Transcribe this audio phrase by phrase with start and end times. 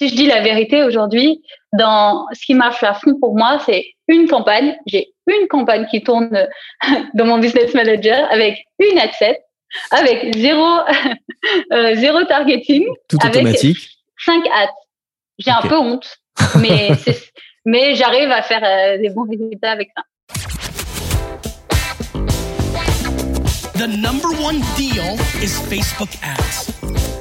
[0.00, 1.42] si je dis la vérité aujourd'hui,
[1.74, 4.74] dans ce qui marche à fond pour moi, c'est une campagne.
[4.86, 6.48] J'ai une campagne qui tourne
[7.14, 9.42] dans mon business manager avec une ad set,
[9.90, 10.64] avec zéro,
[11.72, 13.76] euh, zéro targeting, Tout avec automatique.
[14.24, 14.72] cinq ads.
[15.38, 16.16] J'ai un peu honte,
[16.58, 16.92] mais
[17.66, 20.02] mais j'arrive à faire euh, des bons résultats avec ça.
[23.74, 26.72] The number one deal is Facebook ads.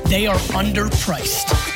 [0.09, 1.68] They are underpriced.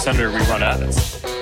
[0.00, 1.39] Senator, we run ads.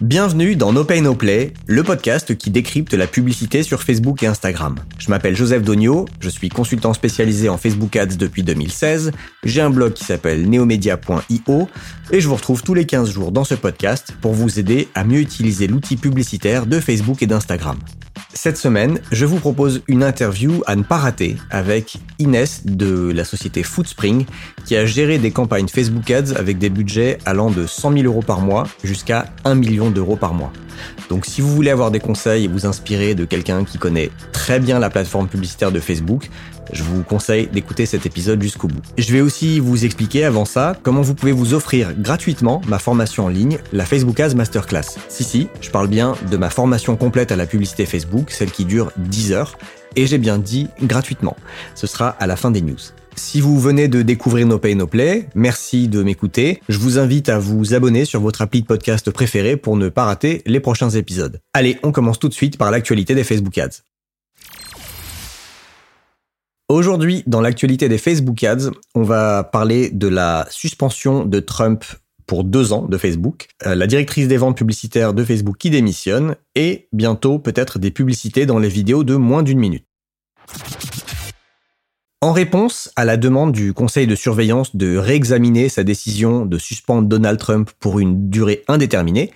[0.00, 4.28] Bienvenue dans No Pay No Play, le podcast qui décrypte la publicité sur Facebook et
[4.28, 4.76] Instagram.
[4.96, 9.10] Je m'appelle Joseph Dogno, je suis consultant spécialisé en Facebook Ads depuis 2016,
[9.42, 11.68] j'ai un blog qui s'appelle neomedia.io
[12.12, 15.02] et je vous retrouve tous les 15 jours dans ce podcast pour vous aider à
[15.02, 17.78] mieux utiliser l'outil publicitaire de Facebook et d'Instagram.
[18.34, 23.24] Cette semaine, je vous propose une interview à ne pas rater avec Inès de la
[23.24, 24.26] société Foodspring
[24.64, 28.22] qui a géré des campagnes Facebook Ads avec des budgets allant de 100 000 euros
[28.22, 30.52] par mois jusqu'à 1 million d'euros par mois.
[31.08, 34.60] Donc si vous voulez avoir des conseils et vous inspirer de quelqu'un qui connaît très
[34.60, 36.28] bien la plateforme publicitaire de Facebook,
[36.72, 38.82] je vous conseille d'écouter cet épisode jusqu'au bout.
[38.98, 43.24] Je vais aussi vous expliquer avant ça comment vous pouvez vous offrir gratuitement ma formation
[43.24, 44.98] en ligne, la Facebook Ads Masterclass.
[45.08, 48.64] Si si, je parle bien de ma formation complète à la publicité Facebook, celle qui
[48.64, 49.58] dure 10 heures,
[49.96, 51.36] et j'ai bien dit gratuitement.
[51.74, 52.76] Ce sera à la fin des news.
[53.18, 56.62] Si vous venez de découvrir No Pay No Play, merci de m'écouter.
[56.68, 60.04] Je vous invite à vous abonner sur votre appli de podcast préféré pour ne pas
[60.04, 61.40] rater les prochains épisodes.
[61.52, 63.82] Allez, on commence tout de suite par l'actualité des Facebook Ads.
[66.68, 71.84] Aujourd'hui, dans l'actualité des Facebook Ads, on va parler de la suspension de Trump
[72.26, 76.36] pour deux ans de Facebook, euh, la directrice des ventes publicitaires de Facebook qui démissionne,
[76.54, 79.86] et bientôt peut-être des publicités dans les vidéos de moins d'une minute.
[82.20, 87.06] En réponse à la demande du conseil de surveillance de réexaminer sa décision de suspendre
[87.06, 89.30] Donald Trump pour une durée indéterminée,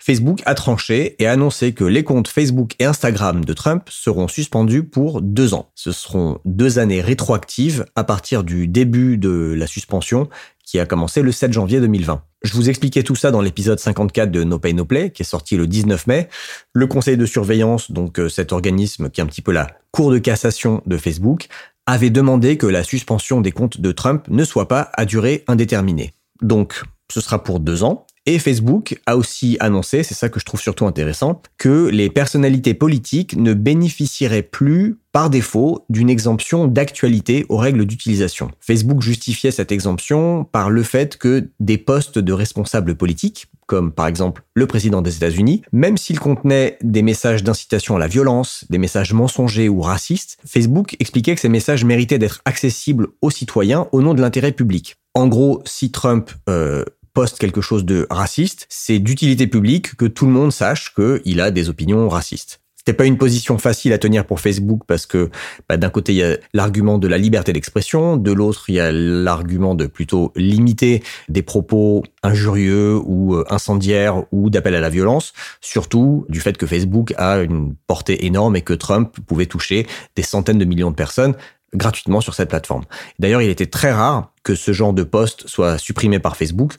[0.00, 4.82] Facebook a tranché et annoncé que les comptes Facebook et Instagram de Trump seront suspendus
[4.82, 5.70] pour deux ans.
[5.76, 10.28] Ce seront deux années rétroactives à partir du début de la suspension
[10.64, 12.22] qui a commencé le 7 janvier 2020.
[12.42, 15.26] Je vous expliquais tout ça dans l'épisode 54 de No Pay No Play, qui est
[15.26, 16.28] sorti le 19 mai.
[16.72, 20.10] Le conseil de surveillance, donc euh, cet organisme qui est un petit peu la cour
[20.10, 21.48] de cassation de Facebook,
[21.86, 26.12] avait demandé que la suspension des comptes de Trump ne soit pas à durée indéterminée.
[26.42, 26.82] Donc,
[27.12, 28.06] ce sera pour deux ans.
[28.28, 32.74] Et Facebook a aussi annoncé, c'est ça que je trouve surtout intéressant, que les personnalités
[32.74, 38.50] politiques ne bénéficieraient plus par défaut d'une exemption d'actualité aux règles d'utilisation.
[38.58, 44.06] Facebook justifiait cette exemption par le fait que des postes de responsables politiques, comme par
[44.06, 48.78] exemple le président des États-Unis, même s'ils contenaient des messages d'incitation à la violence, des
[48.78, 54.02] messages mensongers ou racistes, Facebook expliquait que ces messages méritaient d'être accessibles aux citoyens au
[54.02, 54.96] nom de l'intérêt public.
[55.14, 56.84] En gros, si Trump euh,
[57.14, 61.50] poste quelque chose de raciste, c'est d'utilité publique que tout le monde sache qu'il a
[61.50, 62.60] des opinions racistes.
[62.86, 65.28] C'était pas une position facile à tenir pour Facebook parce que
[65.68, 68.80] bah, d'un côté il y a l'argument de la liberté d'expression, de l'autre il y
[68.80, 74.88] a l'argument de plutôt limiter des propos injurieux ou euh, incendiaires ou d'appel à la
[74.88, 79.88] violence, surtout du fait que Facebook a une portée énorme et que Trump pouvait toucher
[80.14, 81.34] des centaines de millions de personnes
[81.74, 82.84] gratuitement sur cette plateforme.
[83.18, 86.74] D'ailleurs, il était très rare que ce genre de poste soit supprimé par Facebook.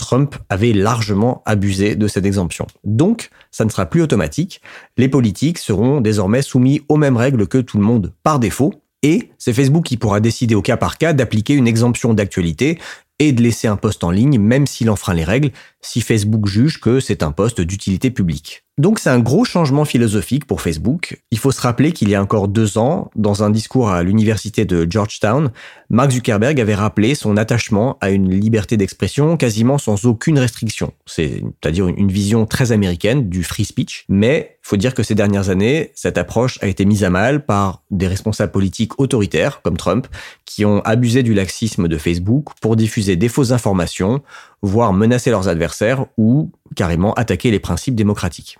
[0.00, 2.66] Trump avait largement abusé de cette exemption.
[2.84, 4.60] Donc, ça ne sera plus automatique.
[4.96, 8.74] Les politiques seront désormais soumis aux mêmes règles que tout le monde par défaut.
[9.02, 12.78] Et c'est Facebook qui pourra décider au cas par cas d'appliquer une exemption d'actualité
[13.18, 16.80] et de laisser un poste en ligne même s'il enfreint les règles si Facebook juge
[16.80, 18.64] que c'est un poste d'utilité publique.
[18.80, 21.22] Donc c'est un gros changement philosophique pour Facebook.
[21.30, 24.64] Il faut se rappeler qu'il y a encore deux ans, dans un discours à l'université
[24.64, 25.50] de Georgetown,
[25.90, 30.94] Mark Zuckerberg avait rappelé son attachement à une liberté d'expression quasiment sans aucune restriction.
[31.04, 34.06] C'est-à-dire une vision très américaine du free speech.
[34.08, 37.82] Mais faut dire que ces dernières années, cette approche a été mise à mal par
[37.90, 40.06] des responsables politiques autoritaires comme Trump
[40.46, 44.22] qui ont abusé du laxisme de Facebook pour diffuser des fausses informations,
[44.62, 48.58] voire menacer leurs adversaires ou carrément attaquer les principes démocratiques.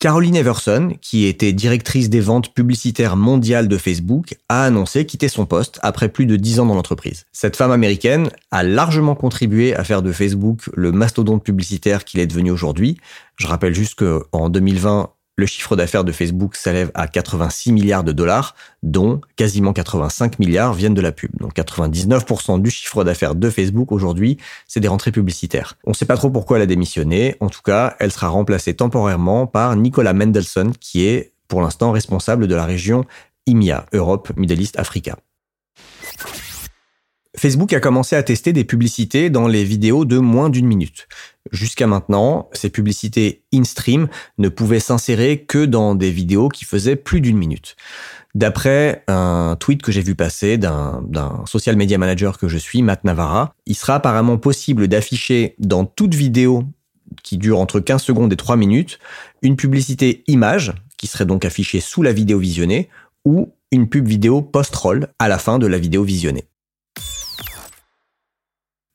[0.00, 5.44] Caroline Everson, qui était directrice des ventes publicitaires mondiales de Facebook, a annoncé quitter son
[5.44, 7.26] poste après plus de 10 ans dans l'entreprise.
[7.32, 12.28] Cette femme américaine a largement contribué à faire de Facebook le mastodonte publicitaire qu'il est
[12.28, 12.96] devenu aujourd'hui.
[13.34, 18.10] Je rappelle juste qu'en 2020, le chiffre d'affaires de Facebook s'élève à 86 milliards de
[18.10, 21.30] dollars, dont quasiment 85 milliards viennent de la pub.
[21.38, 24.36] Donc 99% du chiffre d'affaires de Facebook aujourd'hui,
[24.66, 25.78] c'est des rentrées publicitaires.
[25.84, 27.36] On ne sait pas trop pourquoi elle a démissionné.
[27.38, 32.48] En tout cas, elle sera remplacée temporairement par Nicolas Mendelssohn, qui est pour l'instant responsable
[32.48, 33.04] de la région
[33.46, 35.16] IMIA, Europe, Middle East, Africa.
[37.38, 41.08] Facebook a commencé à tester des publicités dans les vidéos de moins d'une minute.
[41.50, 44.08] Jusqu'à maintenant, ces publicités in-stream
[44.38, 47.76] ne pouvaient s'insérer que dans des vidéos qui faisaient plus d'une minute.
[48.34, 51.02] D'après un tweet que j'ai vu passer d'un
[51.46, 56.14] social media manager que je suis, Matt Navarra, il sera apparemment possible d'afficher dans toute
[56.14, 56.64] vidéo
[57.22, 58.98] qui dure entre 15 secondes et 3 minutes
[59.40, 62.90] une publicité image qui serait donc affichée sous la vidéo visionnée
[63.24, 66.44] ou une pub vidéo post-roll à la fin de la vidéo visionnée.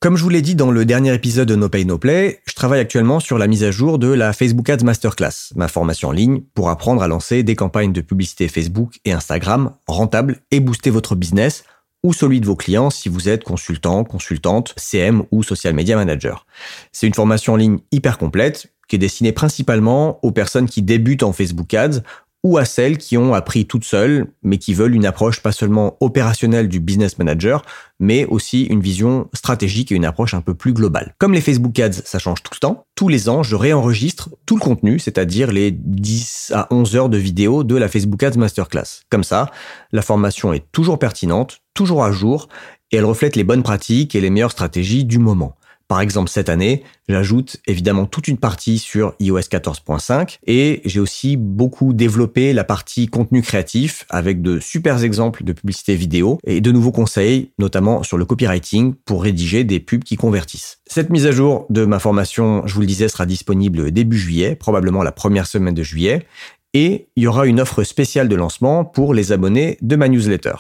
[0.04, 2.54] Comme je vous l'ai dit dans le dernier épisode de No Pay No Play, je
[2.56, 6.12] travaille actuellement sur la mise à jour de la Facebook Ads Masterclass, ma formation en
[6.12, 10.90] ligne pour apprendre à lancer des campagnes de publicité Facebook et Instagram rentables et booster
[10.90, 11.64] votre business
[12.04, 16.48] ou celui de vos clients si vous êtes consultant, consultante, CM ou social media manager.
[16.92, 21.24] C'est une formation en ligne hyper complète qui est destinée principalement aux personnes qui débutent
[21.24, 22.02] en Facebook Ads
[22.44, 25.96] ou à celles qui ont appris toutes seules, mais qui veulent une approche pas seulement
[26.02, 27.64] opérationnelle du business manager,
[28.00, 31.16] mais aussi une vision stratégique et une approche un peu plus globale.
[31.20, 34.56] Comme les Facebook Ads, ça change tout le temps, tous les ans, je réenregistre tout
[34.56, 39.04] le contenu, c'est-à-dire les 10 à 11 heures de vidéo de la Facebook Ads Masterclass.
[39.10, 39.50] Comme ça,
[39.94, 42.50] la formation est toujours pertinente, toujours à jour,
[42.92, 45.56] et elle reflète les bonnes pratiques et les meilleures stratégies du moment.
[45.88, 51.38] Par exemple, cette année, j'ajoute évidemment toute une partie sur iOS 14.5 et j'ai aussi
[51.38, 56.72] beaucoup développé la partie contenu créatif avec de super exemples de publicité vidéo et de
[56.72, 60.80] nouveaux conseils, notamment sur le copywriting pour rédiger des pubs qui convertissent.
[60.88, 64.56] Cette mise à jour de ma formation, je vous le disais, sera disponible début juillet,
[64.56, 66.26] probablement la première semaine de juillet,
[66.74, 70.56] et il y aura une offre spéciale de lancement pour les abonnés de ma newsletter.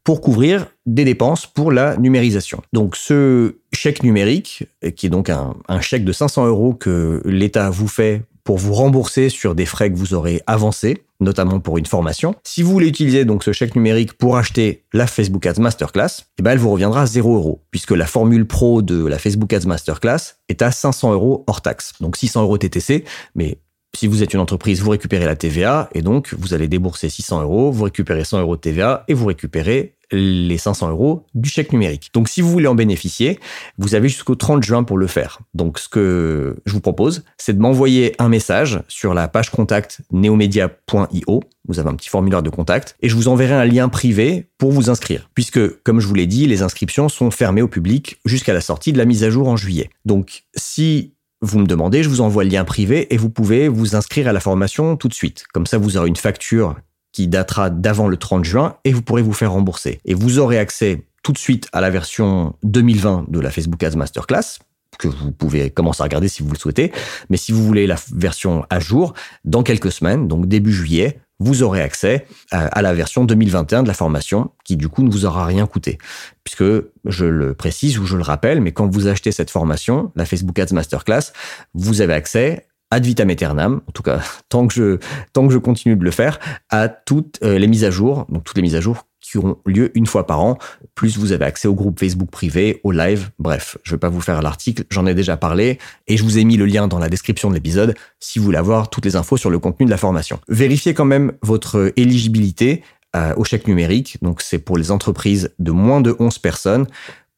[0.04, 2.62] pour couvrir des dépenses pour la numérisation.
[2.74, 7.70] Donc ce chèque numérique, qui est donc un, un chèque de 500 euros que l'État
[7.70, 11.86] vous fait pour vous rembourser sur des frais que vous aurez avancés, notamment pour une
[11.86, 12.36] formation.
[12.44, 16.44] Si vous voulez utiliser donc ce chèque numérique pour acheter la Facebook Ads Masterclass, eh
[16.44, 19.68] ben elle vous reviendra à 0 euros, puisque la formule pro de la Facebook Ads
[19.68, 21.94] Masterclass est à 500 euros hors taxe.
[22.02, 23.06] Donc 600 euros TTC,
[23.36, 23.60] mais
[23.96, 27.44] si vous êtes une entreprise, vous récupérez la TVA et donc vous allez débourser 600
[27.44, 31.74] euros, vous récupérez 100 euros de TVA et vous récupérez les 500 euros du chèque
[31.74, 32.12] numérique.
[32.14, 33.40] Donc si vous voulez en bénéficier,
[33.78, 35.40] vous avez jusqu'au 30 juin pour le faire.
[35.54, 40.02] Donc ce que je vous propose, c'est de m'envoyer un message sur la page contact
[40.12, 41.44] neomedia.io.
[41.68, 44.72] Vous avez un petit formulaire de contact et je vous enverrai un lien privé pour
[44.72, 45.30] vous inscrire.
[45.34, 48.94] Puisque, comme je vous l'ai dit, les inscriptions sont fermées au public jusqu'à la sortie
[48.94, 49.90] de la mise à jour en juillet.
[50.06, 53.96] Donc si vous me demandez, je vous envoie le lien privé et vous pouvez vous
[53.96, 55.46] inscrire à la formation tout de suite.
[55.54, 56.76] Comme ça, vous aurez une facture
[57.14, 60.02] qui datera d'avant le 30 juin et vous pourrez vous faire rembourser.
[60.04, 63.96] Et vous aurez accès tout de suite à la version 2020 de la Facebook Ads
[63.96, 64.60] Masterclass
[65.00, 66.92] que vous pouvez commencer à regarder si vous le souhaitez.
[67.30, 71.64] Mais si vous voulez la version à jour, dans quelques semaines, donc début juillet, vous
[71.64, 75.46] aurez accès à, la version 2021 de la formation qui du coup ne vous aura
[75.46, 75.98] rien coûté.
[76.44, 76.64] Puisque
[77.06, 80.58] je le précise ou je le rappelle, mais quand vous achetez cette formation, la Facebook
[80.58, 81.34] Ads Masterclass,
[81.74, 85.00] vous avez accès ad vitam aeternam, en tout cas tant que
[85.34, 88.62] je continue de le faire, à toutes euh, les mises à jour, donc toutes les
[88.62, 90.58] mises à jour qui auront lieu une fois par an.
[90.96, 93.30] Plus vous avez accès au groupe Facebook privé, au live.
[93.40, 96.44] Bref, je vais pas vous faire l'article, j'en ai déjà parlé et je vous ai
[96.44, 99.38] mis le lien dans la description de l'épisode si vous voulez avoir toutes les infos
[99.38, 100.40] sur le contenu de la formation.
[100.50, 102.84] Vérifiez quand même votre éligibilité
[103.16, 104.18] euh, au chèque numérique.
[104.22, 106.88] Donc c'est pour les entreprises de moins de 11 personnes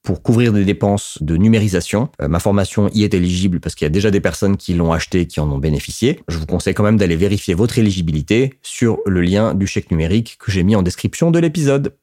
[0.06, 2.10] pour couvrir des dépenses de numérisation.
[2.22, 4.94] Euh, ma formation y est éligible parce qu'il y a déjà des personnes qui l'ont
[4.94, 6.22] acheté, qui en ont bénéficié.
[6.30, 10.38] Je vous conseille quand même d'aller vérifier votre éligibilité sur le lien du chèque numérique
[10.40, 11.96] que j'ai mis en description de l'épisode.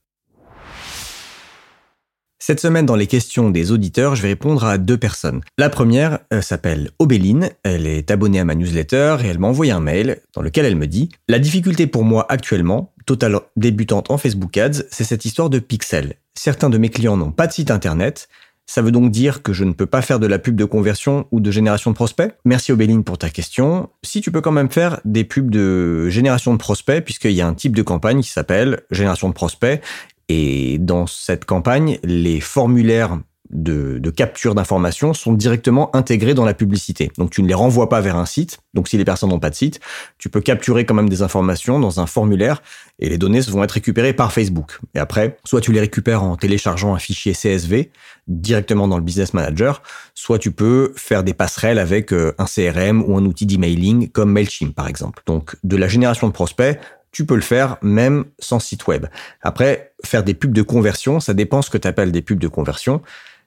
[2.45, 5.43] Cette semaine, dans les questions des auditeurs, je vais répondre à deux personnes.
[5.59, 9.71] La première euh, s'appelle Obéline, elle est abonnée à ma newsletter et elle m'a envoyé
[9.71, 14.19] un mail dans lequel elle me dit La difficulté pour moi actuellement, totale débutante en
[14.19, 16.17] Facebook Ads, c'est cette histoire de pixels.
[16.35, 18.29] Certains de mes clients n'ont pas de site internet,
[18.67, 21.27] Ça veut donc dire que je ne peux pas faire de la pub de conversion
[21.31, 22.33] ou de génération de prospects.
[22.45, 23.91] Merci Obéline pour ta question.
[24.03, 27.47] Si tu peux quand même faire des pubs de génération de prospects, puisqu'il y a
[27.47, 29.83] un type de campagne qui s'appelle génération de prospects,
[30.29, 33.19] et dans cette campagne, les formulaires
[33.53, 37.11] de, capture d'informations sont directement intégrés dans la publicité.
[37.19, 38.59] Donc tu ne les renvoies pas vers un site.
[38.75, 39.81] Donc si les personnes n'ont pas de site,
[40.19, 42.63] tu peux capturer quand même des informations dans un formulaire
[42.99, 44.79] et les données vont être récupérées par Facebook.
[44.95, 47.91] Et après, soit tu les récupères en téléchargeant un fichier CSV
[48.29, 49.83] directement dans le Business Manager,
[50.15, 54.33] soit tu peux faire des passerelles avec euh, un CRM ou un outil d'emailing comme
[54.33, 55.23] Mailchimp par exemple.
[55.27, 56.79] Donc de la génération de prospects,
[57.13, 59.07] tu peux le faire même sans site web.
[59.43, 62.49] Après, faire des pubs de conversion, ça dépend ce que tu appelles des pubs de
[62.49, 63.03] conversion.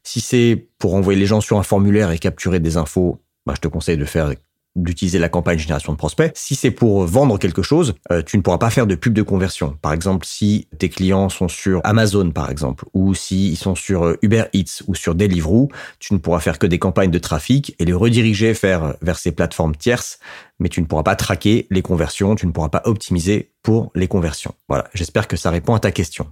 [0.06, 3.62] Si c'est pour envoyer les gens sur un formulaire et capturer des infos, bah, je
[3.62, 4.32] te conseille de faire
[4.76, 6.32] d'utiliser la campagne génération de prospects.
[6.36, 9.22] Si c'est pour vendre quelque chose, euh, tu ne pourras pas faire de pub de
[9.22, 9.78] conversion.
[9.82, 14.20] Par exemple, si tes clients sont sur Amazon, par exemple, ou s'ils sont sur euh,
[14.22, 15.70] Uber Eats ou sur Deliveroo,
[16.00, 19.32] tu ne pourras faire que des campagnes de trafic et les rediriger vers, vers ces
[19.32, 20.20] plateformes tierces,
[20.60, 24.08] mais tu ne pourras pas traquer les conversions, tu ne pourras pas optimiser pour les
[24.08, 24.54] conversions.
[24.68, 26.28] Voilà, j'espère que ça répond à ta question.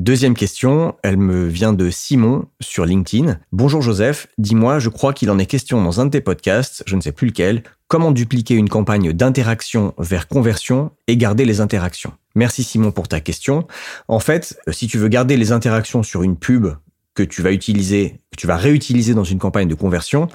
[0.00, 3.38] Deuxième question, elle me vient de Simon sur LinkedIn.
[3.52, 6.96] Bonjour Joseph, dis-moi, je crois qu'il en est question dans un de tes podcasts, je
[6.96, 12.14] ne sais plus lequel, comment dupliquer une campagne d'interaction vers conversion et garder les interactions?
[12.34, 13.66] Merci Simon pour ta question.
[14.08, 16.68] En fait, si tu veux garder les interactions sur une pub
[17.12, 20.28] que tu vas utiliser, que tu vas réutiliser dans une campagne de conversion,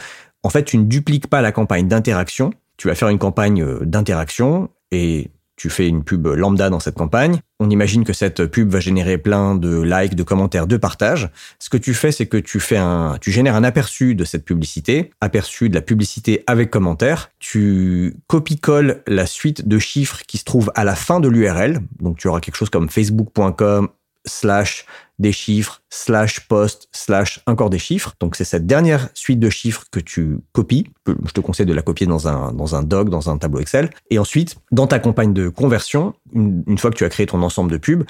[0.43, 2.51] en fait, tu ne dupliques pas la campagne d'interaction.
[2.77, 6.95] Tu vas faire une campagne euh, d'interaction et tu fais une pub lambda dans cette
[6.95, 7.39] campagne.
[7.59, 11.29] On imagine que cette pub va générer plein de likes, de commentaires, de partages.
[11.57, 14.43] Ce que tu fais, c'est que tu fais un, tu génères un aperçu de cette
[14.43, 17.31] publicité, aperçu de la publicité avec commentaires.
[17.39, 21.79] Tu copie-colles la suite de chiffres qui se trouve à la fin de l'URL.
[22.01, 23.87] Donc tu auras quelque chose comme facebook.com
[24.25, 24.85] slash
[25.19, 28.13] des chiffres, slash post, slash encore des chiffres.
[28.19, 30.87] Donc c'est cette dernière suite de chiffres que tu copies.
[31.07, 33.89] Je te conseille de la copier dans un, doc, dans un tableau Excel.
[34.09, 37.71] Et ensuite, dans ta campagne de conversion, une, fois que tu as créé ton ensemble
[37.71, 38.03] de pubs,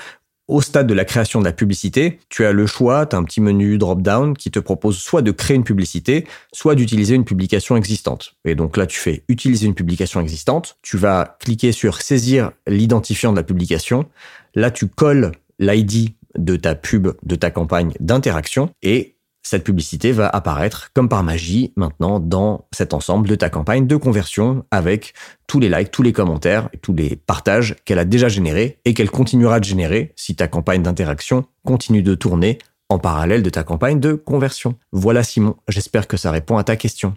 [0.48, 3.24] au stade de la création de la publicité, tu as le choix, tu as un
[3.24, 7.76] petit menu drop-down qui te propose soit de créer une publicité, soit d'utiliser une publication
[7.76, 8.36] existante.
[8.46, 13.32] Et donc là, tu fais utiliser une publication existante, tu vas cliquer sur saisir l'identifiant
[13.32, 14.06] de la publication,
[14.54, 20.28] là tu colles l'ID de ta pub, de ta campagne d'interaction et cette publicité va
[20.28, 25.14] apparaître comme par magie maintenant dans cet ensemble de ta campagne de conversion avec
[25.48, 29.12] tous les likes, tous les commentaires, tous les partages qu'elle a déjà générés et qu'elle
[29.12, 32.58] continuera de générer si ta campagne d'interaction continue de tourner
[32.90, 34.76] en parallèle de ta campagne de conversion.
[34.92, 37.14] Voilà Simon, j'espère que ça répond à ta question.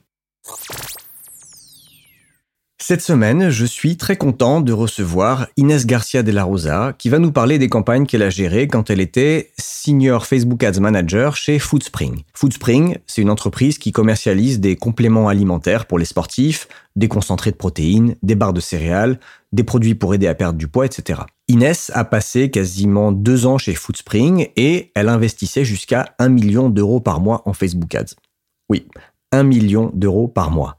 [2.90, 7.18] Cette semaine, je suis très content de recevoir Inès Garcia de la Rosa, qui va
[7.18, 11.58] nous parler des campagnes qu'elle a gérées quand elle était Senior Facebook Ads Manager chez
[11.58, 12.22] Foodspring.
[12.32, 16.66] Foodspring, c'est une entreprise qui commercialise des compléments alimentaires pour les sportifs,
[16.96, 19.20] des concentrés de protéines, des barres de céréales,
[19.52, 21.20] des produits pour aider à perdre du poids, etc.
[21.46, 27.00] Inès a passé quasiment deux ans chez Foodspring et elle investissait jusqu'à un million d'euros
[27.00, 28.14] par mois en Facebook Ads.
[28.70, 28.88] Oui,
[29.30, 30.77] un million d'euros par mois.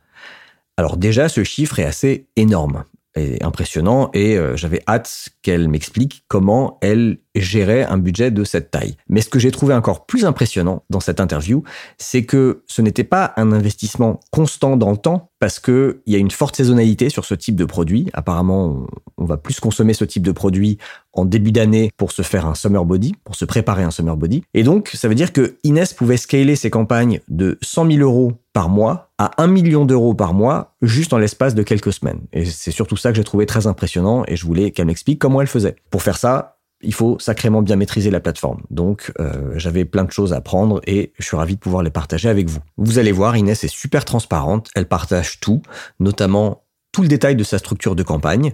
[0.79, 6.24] Alors déjà, ce chiffre est assez énorme et impressionnant et euh, j'avais hâte qu'elle m'explique
[6.27, 8.96] comment elle gérait un budget de cette taille.
[9.08, 11.63] Mais ce que j'ai trouvé encore plus impressionnant dans cette interview,
[11.98, 16.17] c'est que ce n'était pas un investissement constant dans le temps parce qu'il y a
[16.17, 18.10] une forte saisonnalité sur ce type de produit.
[18.13, 18.86] Apparemment,
[19.17, 20.77] on va plus consommer ce type de produit
[21.13, 24.43] en début d'année pour se faire un summer body, pour se préparer un summer body.
[24.53, 28.34] Et donc, ça veut dire que Inès pouvait scaler ses campagnes de 100 000 euros
[28.51, 32.22] par mois à 1 million d'euros par mois juste en l'espace de quelques semaines.
[32.34, 35.28] Et c'est surtout ça que j'ai trouvé très impressionnant et je voulais qu'elle m'explique comment
[35.41, 35.75] elle faisait.
[35.89, 38.62] Pour faire ça, il faut sacrément bien maîtriser la plateforme.
[38.69, 41.89] Donc euh, j'avais plein de choses à prendre et je suis ravi de pouvoir les
[41.89, 42.59] partager avec vous.
[42.77, 45.62] Vous allez voir, Inès est super transparente, elle partage tout,
[46.00, 48.53] notamment tout le détail de sa structure de campagne,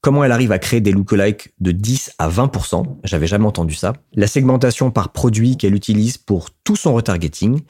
[0.00, 3.92] comment elle arrive à créer des lookalikes de 10 à 20%, j'avais jamais entendu ça,
[4.14, 7.60] la segmentation par produit qu'elle utilise pour tout son retargeting,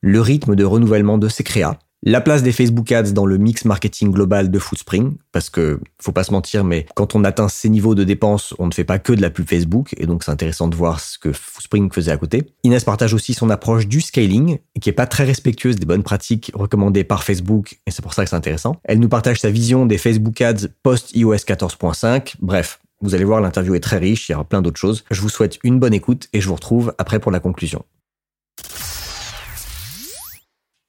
[0.00, 3.64] le rythme de renouvellement de ses créas, la place des Facebook Ads dans le mix
[3.64, 7.68] marketing global de Foodspring, parce que faut pas se mentir, mais quand on atteint ces
[7.68, 10.30] niveaux de dépenses, on ne fait pas que de la pub Facebook, et donc c'est
[10.30, 12.46] intéressant de voir ce que Foodspring faisait à côté.
[12.62, 16.52] Inès partage aussi son approche du scaling, qui est pas très respectueuse des bonnes pratiques
[16.54, 18.76] recommandées par Facebook, et c'est pour ça que c'est intéressant.
[18.84, 22.34] Elle nous partage sa vision des Facebook Ads post iOS 14.5.
[22.40, 25.04] Bref, vous allez voir, l'interview est très riche, il y aura plein d'autres choses.
[25.10, 27.84] Je vous souhaite une bonne écoute et je vous retrouve après pour la conclusion.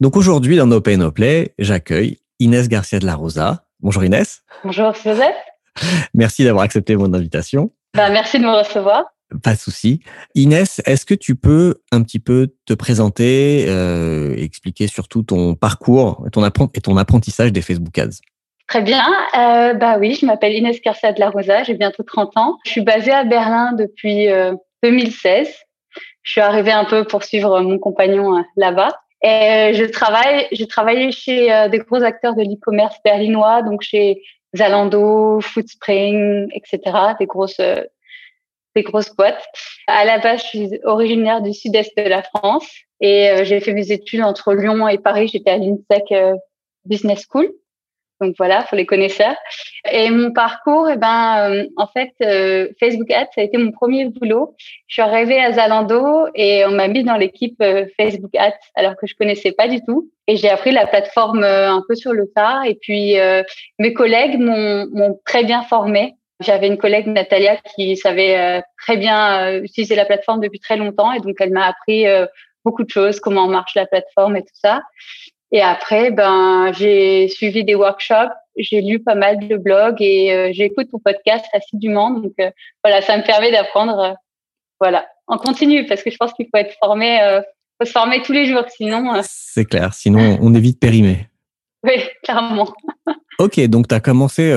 [0.01, 3.65] Donc aujourd'hui, dans No Pay No Play, j'accueille Inès Garcia de la Rosa.
[3.81, 4.43] Bonjour Inès.
[4.63, 5.35] Bonjour Joseph.
[6.13, 7.71] Merci d'avoir accepté mon invitation.
[7.93, 9.03] Bah, merci de me recevoir.
[9.43, 9.99] Pas de souci.
[10.35, 16.23] Inès, est-ce que tu peux un petit peu te présenter, euh, expliquer surtout ton parcours
[16.25, 18.21] et ton, et ton apprentissage des Facebook Ads?
[18.67, 19.03] Très bien.
[19.37, 22.57] Euh, bah oui, je m'appelle Inès Carcia de la Rosa, j'ai bientôt 30 ans.
[22.65, 24.27] Je suis basée à Berlin depuis
[24.83, 25.47] 2016.
[25.47, 25.51] Euh,
[26.23, 28.91] je suis arrivée un peu pour suivre mon compagnon euh, là-bas.
[29.21, 34.21] Et je travaille, j'ai travaillé chez des gros acteurs de l'e-commerce berlinois, donc chez
[34.55, 36.79] Zalando, Foodspring, etc.,
[37.19, 37.61] des grosses
[38.75, 39.43] des grosses boîtes.
[39.87, 42.69] À la base, je suis originaire du sud-est de la France
[43.01, 45.27] et j'ai fait mes études entre Lyon et Paris.
[45.27, 46.13] J'étais à l'INSEC
[46.85, 47.51] Business School.
[48.21, 49.35] Donc voilà, pour les connaisseurs.
[49.91, 53.71] Et mon parcours, eh ben, euh, en fait, euh, Facebook Ads, ça a été mon
[53.71, 54.55] premier boulot.
[54.87, 58.95] Je suis arrivée à Zalando et on m'a mis dans l'équipe euh, Facebook Ads alors
[58.97, 60.09] que je connaissais pas du tout.
[60.27, 62.61] Et j'ai appris la plateforme un peu sur le tas.
[62.67, 63.15] Et puis
[63.79, 66.13] mes collègues m'ont très bien formée.
[66.39, 71.19] J'avais une collègue Natalia qui savait très bien utiliser la plateforme depuis très longtemps et
[71.19, 72.05] donc elle m'a appris
[72.63, 74.81] beaucoup de choses, comment marche la plateforme et tout ça.
[75.51, 80.49] Et après, ben, j'ai suivi des workshops, j'ai lu pas mal de blogs et euh,
[80.53, 82.11] j'écoute ton podcast assidûment.
[82.11, 82.51] Donc euh,
[82.83, 83.99] voilà, ça me permet d'apprendre.
[83.99, 84.13] Euh,
[84.79, 87.19] voilà, en continu parce que je pense qu'il faut être formé,
[87.81, 89.11] faut se former tous les jours, sinon.
[89.23, 91.27] C'est clair, sinon on évite périmé.
[91.83, 92.73] Oui, clairement.
[93.39, 94.49] ok, donc tu as commencé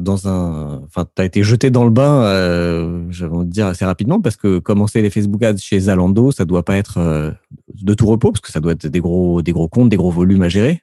[0.00, 0.82] dans un.
[0.86, 4.36] Enfin, tu as été jeté dans le bain, euh, je vais dire assez rapidement, parce
[4.36, 7.34] que commencer les Facebook Ads chez Zalando, ça doit pas être
[7.82, 10.10] de tout repos, parce que ça doit être des gros, des gros comptes, des gros
[10.10, 10.82] volumes à gérer.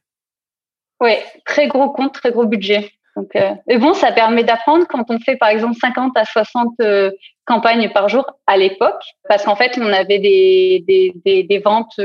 [1.01, 1.13] Oui,
[1.45, 2.91] très gros compte, très gros budget.
[3.15, 6.73] Donc, euh, et bon, ça permet d'apprendre quand on fait par exemple 50 à 60
[6.81, 7.11] euh,
[7.45, 11.99] campagnes par jour à l'époque, parce qu'en fait, on avait des, des, des, des ventes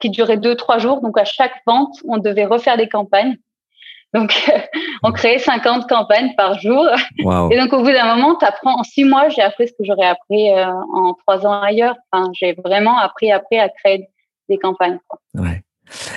[0.00, 1.00] qui durait deux, trois jours.
[1.00, 3.36] Donc, à chaque vente, on devait refaire des campagnes.
[4.14, 4.50] Donc,
[5.02, 6.86] on créait 50 campagnes par jour.
[7.18, 8.78] Et donc, au bout d'un moment, tu apprends.
[8.78, 11.96] En six mois, j'ai appris ce que j'aurais appris euh, en trois ans ailleurs.
[12.10, 14.08] Enfin, j'ai vraiment appris, appris à créer
[14.48, 14.98] des campagnes.
[15.34, 15.62] Ouais.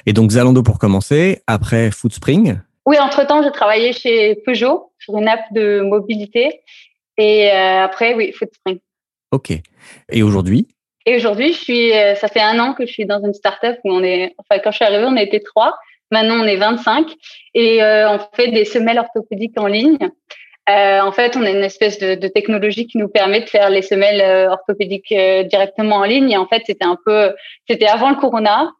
[0.05, 5.27] Et donc, Zalando pour commencer, après Foodspring Oui, entre-temps, j'ai travaillé chez Peugeot sur une
[5.27, 6.61] app de mobilité.
[7.17, 8.79] Et euh, après, oui, Foodspring.
[9.31, 9.51] OK.
[10.11, 10.67] Et aujourd'hui?
[11.05, 13.77] Et aujourd'hui, je suis, euh, ça fait un an que je suis dans une startup
[13.83, 15.77] où on est, enfin, quand je suis arrivée, on était trois.
[16.11, 17.07] Maintenant, on est 25
[17.53, 19.97] et euh, on fait des semelles orthopédiques en ligne.
[20.69, 23.69] Euh, en fait, on a une espèce de, de, technologie qui nous permet de faire
[23.69, 25.13] les semelles euh, orthopédiques
[25.49, 26.31] directement en ligne.
[26.31, 27.33] Et en fait, c'était un peu,
[27.67, 28.71] c'était avant le corona.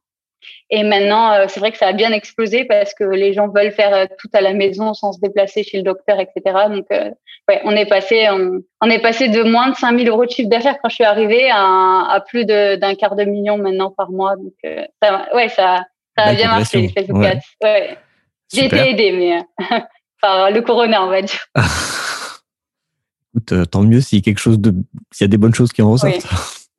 [0.70, 3.72] Et maintenant, euh, c'est vrai que ça a bien explosé parce que les gens veulent
[3.72, 6.42] faire euh, tout à la maison sans se déplacer chez le docteur, etc.
[6.70, 7.10] Donc, euh,
[7.48, 10.78] ouais, on est passé, on, est passé de moins de 5000 euros de chiffre d'affaires
[10.82, 14.36] quand je suis arrivée à, à plus d'un quart de million maintenant par mois.
[14.36, 14.54] Donc,
[15.02, 15.86] ça, ouais, ça,
[16.18, 16.94] ça a bien marché.
[17.10, 17.98] Ouais.
[18.54, 19.42] J'ai été aidée, mais
[20.22, 21.48] par le corona, on va dire.
[23.36, 24.74] Écoute, tant mieux s'il y a quelque chose de,
[25.12, 26.26] s'il y a des bonnes choses qui en ressortent.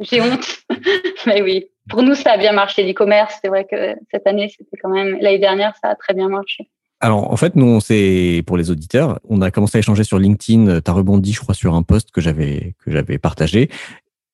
[0.00, 0.64] J'ai honte,
[1.26, 1.66] mais oui.
[1.88, 3.34] Pour nous, ça a bien marché l'e-commerce.
[3.42, 6.70] C'est vrai que cette année, c'était quand même l'année dernière, ça a très bien marché.
[7.00, 10.18] Alors, en fait, nous, on s'est, pour les auditeurs, on a commencé à échanger sur
[10.18, 10.80] LinkedIn.
[10.80, 13.70] Tu as rebondi, je crois, sur un post que j'avais, que j'avais partagé.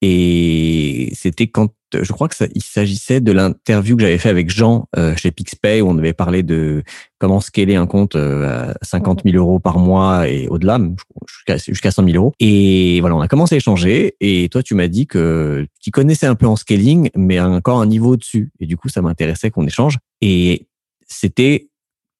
[0.02, 4.50] Et c'était quand, je crois que ça, il s'agissait de l'interview que j'avais fait avec
[4.50, 6.82] Jean euh, chez PixPay où on avait parlé de
[7.18, 10.78] comment scaler un compte euh, à 50 000 euros par mois et au-delà,
[11.26, 12.32] jusqu'à jusqu'à 100 000 euros.
[12.40, 14.14] Et voilà, on a commencé à échanger.
[14.20, 17.86] Et toi, tu m'as dit que tu connaissais un peu en scaling, mais encore un
[17.86, 18.52] niveau au-dessus.
[18.60, 19.96] Et du coup, ça m'intéressait qu'on échange.
[20.20, 20.68] Et
[21.06, 21.68] c'était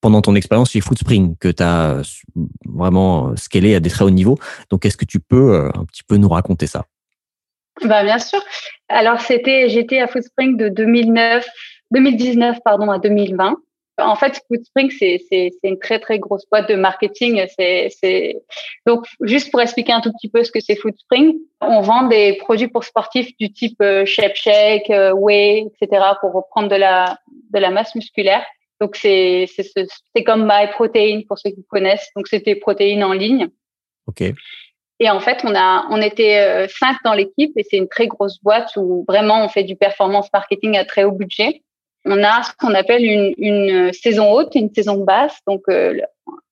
[0.00, 2.00] pendant ton expérience chez Foodspring que tu as
[2.64, 4.38] vraiment scalé à des très hauts niveaux.
[4.70, 6.86] Donc, est-ce que tu peux euh, un petit peu nous raconter ça?
[7.82, 8.42] Bah, bien sûr.
[8.88, 11.46] Alors, c'était, j'étais à Foodspring de 2009,
[11.90, 13.56] 2019, pardon, à 2020.
[13.98, 17.42] En fait, Foodspring, c'est, c'est, c'est une très, très grosse boîte de marketing.
[17.58, 18.36] C'est, c'est,
[18.86, 22.34] donc, juste pour expliquer un tout petit peu ce que c'est Foodspring, on vend des
[22.36, 27.18] produits pour sportifs du type euh, Shape Shake, euh, Whey, etc., pour reprendre de la,
[27.52, 28.44] de la masse musculaire.
[28.80, 29.66] Donc, c'est, c'est,
[30.14, 32.10] c'est comme MyProtein pour ceux qui connaissent.
[32.14, 33.48] Donc, c'était protéines en ligne.
[34.06, 34.22] OK.
[34.98, 38.06] Et en fait, on a, on était euh, cinq dans l'équipe et c'est une très
[38.06, 41.62] grosse boîte où vraiment on fait du performance marketing à très haut budget.
[42.06, 45.36] On a ce qu'on appelle une, une saison haute, une saison basse.
[45.46, 46.00] Donc, euh,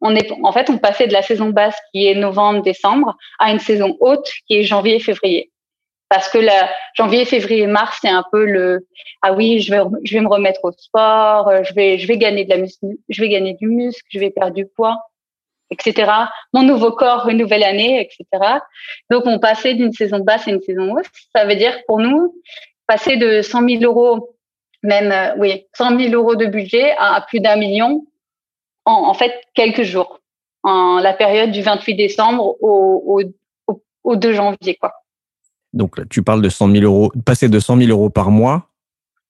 [0.00, 3.60] on est, en fait, on passait de la saison basse qui est novembre-décembre à une
[3.60, 5.50] saison haute qui est janvier-février.
[6.10, 8.86] Parce que la janvier, février, mars, c'est un peu le
[9.22, 12.44] ah oui, je vais je vais me remettre au sport, je vais je vais gagner
[12.44, 12.66] de la
[13.08, 14.98] je vais gagner du muscle, je vais perdre du poids
[15.74, 16.10] etc.
[16.52, 18.24] Mon nouveau corps, une nouvelle année, etc.
[19.10, 21.06] Donc, on passait d'une saison basse à une saison haute.
[21.34, 22.34] Ça veut dire pour nous,
[22.86, 24.36] passer de 100 000 euros,
[24.82, 28.04] même, euh, oui, 100 000 euros de budget à, plus d'un million
[28.84, 30.20] en, en, fait quelques jours,
[30.62, 33.22] en la période du 28 décembre au,
[33.66, 34.92] au, au 2 janvier, quoi.
[35.72, 38.68] Donc là, tu parles de 100 000 euros, passer de 100 000 euros par mois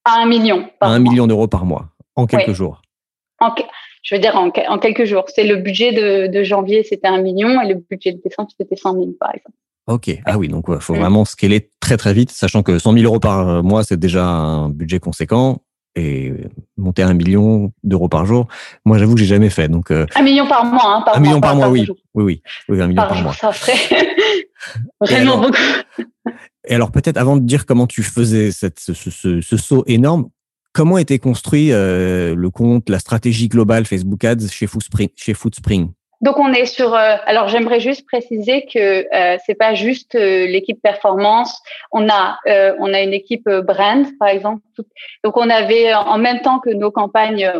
[0.05, 0.69] À un million.
[0.81, 2.55] à un million d'euros par mois en quelques Oui.
[2.55, 2.83] jours.
[3.41, 3.55] En,
[4.05, 5.25] je veux dire en, que- en quelques jours.
[5.35, 8.77] C'est le budget de, de janvier, c'était un million, et le budget de décembre, c'était
[8.77, 9.57] 100 000, par exemple.
[9.88, 10.11] Ok.
[10.25, 10.99] Ah oui, donc il faut Mm.
[11.01, 14.69] vraiment scaler très très vite, sachant que 100 000 euros par mois, c'est déjà un
[14.71, 15.62] budget conséquent.
[15.97, 16.33] Et
[16.77, 18.49] monter à un million d'euros par jour,
[18.85, 19.69] moi j'avoue que j'ai jamais fait.
[19.69, 21.87] Donc euh, Un million par mois, hein, par un mois, million par mois, oui.
[22.14, 23.33] oui, oui, oui, un million Par par jour, mois.
[23.35, 23.75] ça serait
[25.01, 25.57] vraiment alors beaucoup.
[26.67, 29.85] Et alors peut-être avant de dire comment tu faisais cette, ce, ce- ce- ce saut
[29.87, 30.31] énorme,
[30.75, 35.35] comment était construit euh, le compte, la stratégie globale Facebook Ads chez Foodspring, chez
[36.21, 36.95] Donc on est sur.
[36.95, 41.61] euh, alors j'aimerais juste préciser que euh, c'est pas juste euh, l'équipe performance.
[41.93, 44.63] On a euh, on a une équipe euh, brand par exemple.
[45.23, 47.51] Donc on avait en même temps que nos campagnes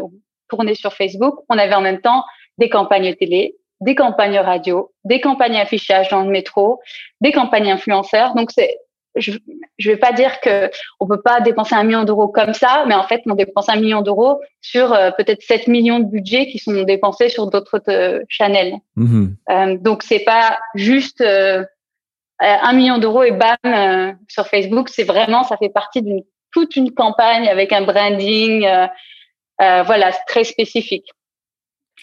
[0.48, 2.24] tournées sur Facebook, on avait en même temps
[2.59, 6.81] des campagnes télé, des campagnes radio, des campagnes affichage dans le métro,
[7.20, 8.35] des campagnes influenceurs.
[8.35, 8.77] Donc c'est
[9.16, 9.33] je
[9.79, 12.94] je vais pas dire que on peut pas dépenser un million d'euros comme ça, mais
[12.94, 16.59] en fait on dépense un million d'euros sur euh, peut-être 7 millions de budgets qui
[16.59, 18.74] sont dépensés sur d'autres euh, channels.
[18.96, 19.37] Mhm.
[19.50, 21.64] Euh, donc c'est pas juste euh,
[22.40, 24.88] un million d'euros et bam sur Facebook.
[24.88, 26.22] C'est vraiment ça fait partie d'une
[26.53, 28.68] toute une campagne avec un branding,
[29.59, 31.07] voilà, très spécifique.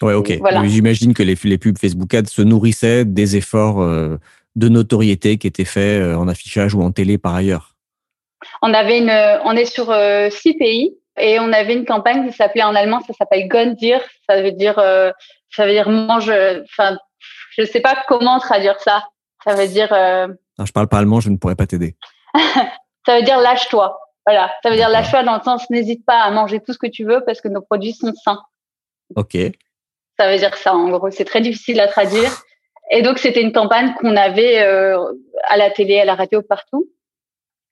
[0.02, 0.36] Ouais, ok.
[0.40, 0.66] Voilà.
[0.66, 3.82] J'imagine que les, les pubs Facebook Ads se nourrissaient des efforts
[4.56, 7.74] de notoriété qui étaient faits euh, en affichage ou en télé par ailleurs.
[8.60, 12.36] On avait une, on est sur euh, six pays et on avait une campagne qui
[12.36, 15.12] s'appelait en allemand, ça s'appelle Gondir, ça veut dire, euh,
[15.50, 16.30] ça veut dire mange.
[16.30, 16.98] Enfin,
[17.56, 19.04] je sais pas comment traduire ça.
[19.44, 21.96] Ça veut dire, euh, Alors, je parle pas allemand, je ne pourrais pas t'aider.
[23.06, 23.98] ça veut dire lâche-toi.
[24.26, 26.86] Voilà, ça veut dire lâche-toi dans le sens n'hésite pas à manger tout ce que
[26.86, 28.40] tu veux parce que nos produits sont sains.
[29.16, 29.36] Ok.
[30.18, 31.10] Ça veut dire ça, en gros.
[31.10, 32.30] C'est très difficile à traduire.
[32.94, 35.02] Et donc, c'était une campagne qu'on avait euh,
[35.44, 36.90] à la télé, à la radio, partout.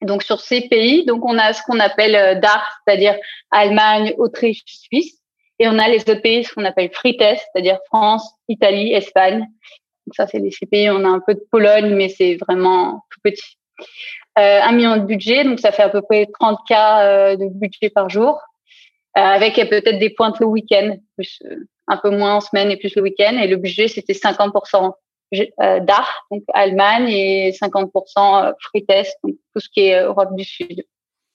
[0.01, 3.17] Donc, sur ces pays, donc on a ce qu'on appelle euh, DACH, c'est-à-dire
[3.51, 5.19] Allemagne, Autriche, Suisse.
[5.59, 9.41] Et on a les autres pays, ce qu'on appelle free test, c'est-à-dire France, Italie, Espagne.
[9.41, 10.89] Donc ça, c'est six pays.
[10.89, 13.59] On a un peu de Pologne, mais c'est vraiment tout petit.
[14.39, 17.47] Euh, un million de budget, donc ça fait à peu près 30 k euh, de
[17.51, 18.41] budget par jour,
[19.19, 21.57] euh, avec peut-être des pointes le week-end, plus euh,
[21.89, 23.39] un peu moins en semaine et plus le week-end.
[23.43, 24.91] Et le budget, c'était 50% euh,
[25.59, 27.89] d'art, donc Allemagne, et 50%
[28.49, 30.85] euh, free test, donc tout ce qui est euh, Europe du Sud.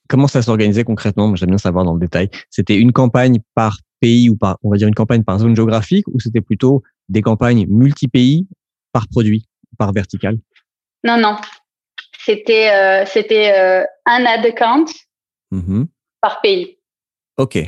[0.08, 1.34] Comment ça s'organisait concrètement?
[1.34, 2.28] J'aime bien savoir dans le détail.
[2.50, 6.06] C'était une campagne par pays ou par, on va dire une campagne par zone géographique
[6.08, 8.46] ou c'était plutôt des campagnes multi-pays
[8.92, 9.46] par produit,
[9.78, 10.38] par vertical?
[11.02, 11.36] Non, non.
[12.18, 14.86] C'était euh, c'était euh, un ad account
[15.52, 15.86] Mhm.
[16.20, 16.78] par pays.
[17.36, 17.58] Ok.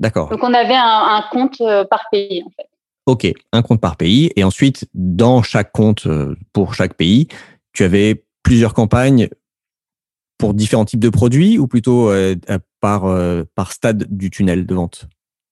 [0.00, 0.28] D'accord.
[0.30, 2.68] Donc, on avait un, un compte euh, par pays, en fait.
[3.06, 3.26] Ok.
[3.52, 4.30] Un compte par pays.
[4.36, 7.28] Et ensuite, dans chaque compte euh, pour chaque pays,
[7.72, 9.28] tu avais plusieurs campagnes
[10.38, 12.34] pour différents types de produits ou plutôt euh,
[12.80, 15.06] par, euh, par stade du tunnel de vente?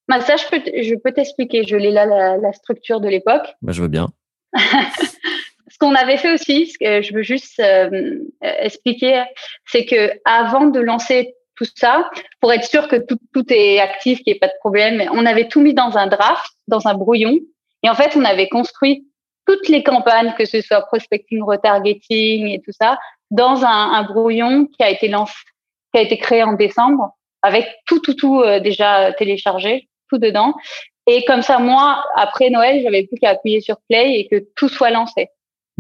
[0.08, 1.64] Bah, ça, je peux, t- je peux t'expliquer.
[1.64, 3.54] Je l'ai là, la, la structure de l'époque.
[3.62, 4.08] bah, Je veux bien.
[5.70, 9.22] Ce qu'on avait fait aussi, ce que je veux juste euh, expliquer,
[9.66, 12.10] c'est que avant de lancer tout ça,
[12.40, 15.26] pour être sûr que tout, tout est actif, qu'il n'y ait pas de problème, on
[15.26, 17.38] avait tout mis dans un draft, dans un brouillon.
[17.82, 19.06] Et en fait, on avait construit
[19.46, 22.98] toutes les campagnes, que ce soit prospecting, retargeting et tout ça,
[23.30, 25.34] dans un, un brouillon qui a été lancé,
[25.92, 27.10] qui a été créé en décembre,
[27.42, 30.54] avec tout, tout, tout euh, déjà téléchargé, tout dedans.
[31.06, 34.68] Et comme ça, moi, après Noël, j'avais plus qu'à appuyer sur play et que tout
[34.68, 35.28] soit lancé.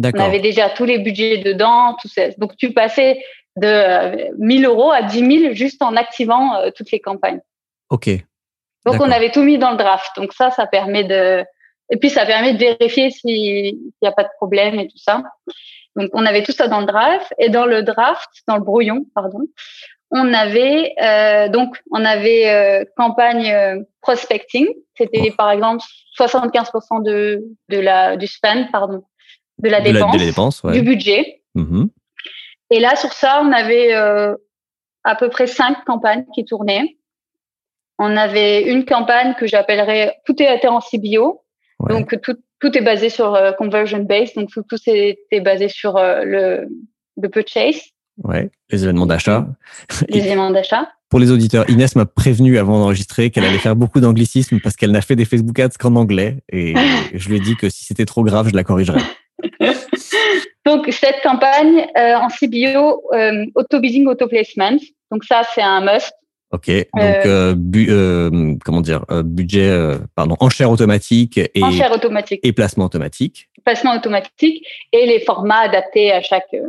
[0.02, 2.30] On avait déjà tous les budgets dedans, tout ça.
[2.38, 3.22] Donc, tu passais
[3.56, 7.40] de euh, 1000 euros à 10 000 juste en activant euh, toutes les campagnes.
[7.90, 8.08] Ok.
[8.84, 10.10] Donc, on avait tout mis dans le draft.
[10.16, 11.44] Donc, ça, ça permet de,
[11.90, 15.22] et puis, ça permet de vérifier s'il n'y a pas de problème et tout ça.
[15.94, 17.32] Donc, on avait tout ça dans le draft.
[17.38, 19.40] Et dans le draft, dans le brouillon, pardon,
[20.10, 24.66] on avait, euh, donc, on avait euh, campagne euh, prospecting.
[24.96, 25.84] C'était, par exemple,
[26.18, 29.04] 75% de, de la, du spend, pardon,
[29.58, 30.72] de la De la, dépense, de la dépense, ouais.
[30.72, 31.42] du budget.
[31.54, 31.88] Mhm.
[32.74, 34.34] Et là, sur ça, on avait euh,
[35.04, 36.96] à peu près cinq campagnes qui tournaient.
[37.98, 41.38] On avait une campagne que j'appellerais tout était en CBO,
[41.78, 41.92] Ouais.
[41.92, 45.96] donc tout, tout est basé sur euh, conversion base, donc tout, tout était basé sur
[45.96, 46.68] euh, le,
[47.20, 47.80] le purchase,
[48.22, 48.50] Ouais.
[48.70, 49.46] Les événements d'achat.
[50.08, 50.88] les Et éléments d'achat.
[51.10, 54.92] pour les auditeurs, Inès m'a prévenu avant d'enregistrer qu'elle allait faire beaucoup d'anglicisme parce qu'elle
[54.92, 56.38] n'a fait des Facebook Ads qu'en anglais.
[56.52, 56.74] Et
[57.14, 59.00] je lui ai dit que si c'était trop grave, je la corrigerais.
[60.64, 64.78] Donc cette campagne euh, en CBO, euh, auto-bidding, auto-placement.
[65.10, 66.12] Donc ça, c'est un must.
[66.52, 66.68] Ok.
[66.68, 66.86] Donc,
[67.26, 72.40] euh, bu- euh, comment dire, euh, budget, euh, pardon, enchère automatique et, Enchère automatique.
[72.42, 73.48] et placement automatique.
[73.64, 76.68] placement automatique et les formats adaptés à chaque euh,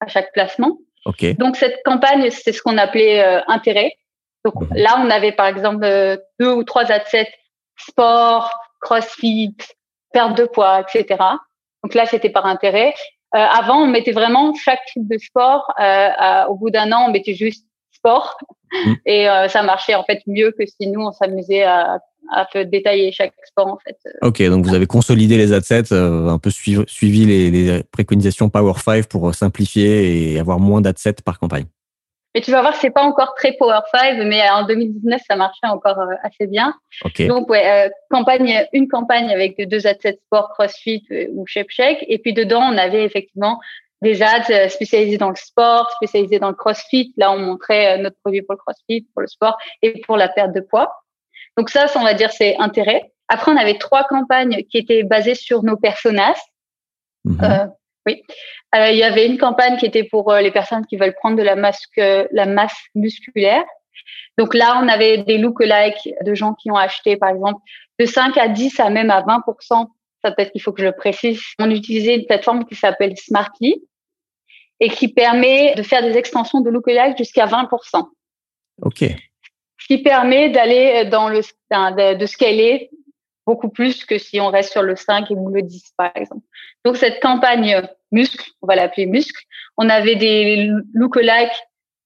[0.00, 0.78] à chaque placement.
[1.04, 1.36] Ok.
[1.36, 3.92] Donc cette campagne, c'est ce qu'on appelait euh, intérêt.
[4.44, 4.68] Donc Mhm.
[4.76, 7.30] là, on avait par exemple euh, deux ou trois assets
[7.76, 9.54] sport, crossfit,
[10.12, 11.20] perte de poids, etc.
[11.82, 12.94] Donc là, c'était par intérêt.
[13.34, 15.72] Euh, avant, on mettait vraiment chaque type de sport.
[15.80, 18.36] Euh, au bout d'un an, on mettait juste sport
[18.72, 18.96] Mhm.
[19.06, 21.98] et euh, ça marchait en fait mieux que si nous on s'amusait à,
[22.70, 23.96] détailler chaque sport en fait.
[24.22, 28.48] Ok, donc vous avez consolidé les adsets, euh, un peu suivi, suivi les, les préconisations
[28.48, 31.66] Power 5 pour simplifier et avoir moins d'adsets par campagne.
[32.34, 35.66] Mais tu vas voir, c'est pas encore très Power 5, mais en 2019, ça marchait
[35.66, 36.74] encore euh, assez bien.
[37.04, 37.26] Ok.
[37.26, 42.04] Donc, ouais, euh, campagne, une campagne avec deux assets sport, CrossFit euh, ou Shape Shake.
[42.08, 43.58] Et puis, dedans, on avait effectivement
[44.02, 47.14] des ads euh, spécialisés dans le sport, spécialisés dans le CrossFit.
[47.16, 50.28] Là, on montrait euh, notre produit pour le CrossFit, pour le sport et pour la
[50.28, 50.92] perte de poids.
[51.56, 53.12] Donc, ça, ça, on va dire, c'est intérêt.
[53.28, 56.34] Après, on avait trois campagnes qui étaient basées sur nos personas.
[57.24, 57.38] Mhm.
[57.42, 57.66] Euh,
[58.06, 58.22] oui.
[58.74, 61.36] Euh, il y avait une campagne qui était pour euh, les personnes qui veulent prendre
[61.36, 63.64] de la masse, que- la masse musculaire.
[64.38, 67.60] Donc là, on avait des lookalikes de gens qui ont acheté, par exemple,
[67.98, 69.88] de 5 à 10 à même à 20%
[70.24, 71.40] Ça, peut-être qu'il faut que je le précise.
[71.58, 73.82] On utilisait une plateforme qui s'appelle Smartly
[74.80, 77.68] et qui permet de faire des extensions de lookalike jusqu'à 20
[78.82, 79.04] Ok.
[79.78, 81.40] ce qui permet d'aller dans le
[82.18, 82.90] de scaler
[83.46, 86.42] beaucoup plus que si on reste sur le 5 ou le 10 par exemple.
[86.84, 89.42] Donc cette campagne muscle, on va l'appeler muscle,
[89.76, 91.50] on avait des lookalikes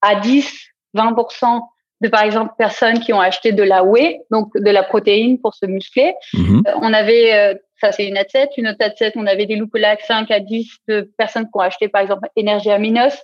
[0.03, 1.61] à 10, 20%
[2.03, 5.55] de par exemple personnes qui ont acheté de la whey, donc de la protéine pour
[5.55, 6.15] se muscler.
[6.35, 6.63] Mhm.
[6.67, 10.03] Euh, On avait euh, ça c'est une adset, une autre adset, on avait des lookalikes
[10.03, 13.17] 5 à 10 de personnes qui ont acheté par exemple énergie aminos,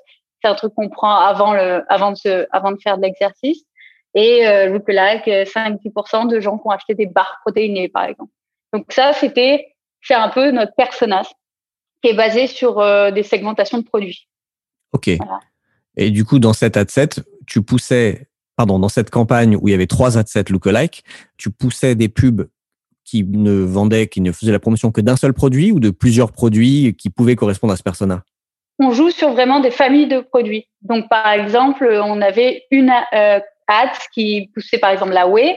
[0.42, 3.62] c'est un truc qu'on prend avant le avant de se, avant de faire de l'exercice
[4.14, 8.33] et euh, lookalike 5-10% de gens qui ont acheté des barres protéinées, par exemple.
[8.72, 11.29] Donc ça, c'était c'est un peu notre personnage
[12.03, 14.29] qui est basé sur euh, des segmentations de produits.
[14.92, 15.11] Ok.
[15.18, 15.40] Voilà.
[15.96, 17.11] Et du coup, dans cette adset,
[17.46, 21.05] tu poussais, pardon, dans cette campagne où il y avait trois adsets lookalike,
[21.37, 22.48] tu poussais des pubs
[23.05, 26.33] qui ne vendaient, qui ne faisaient la promotion que d'un seul produit ou de plusieurs
[26.33, 28.22] produits qui pouvaient correspondre à ce persona?
[28.79, 30.68] On joue sur vraiment des familles de produits.
[30.81, 33.38] Donc par exemple, on avait une euh,
[33.72, 35.56] ad qui poussait par exemple la whey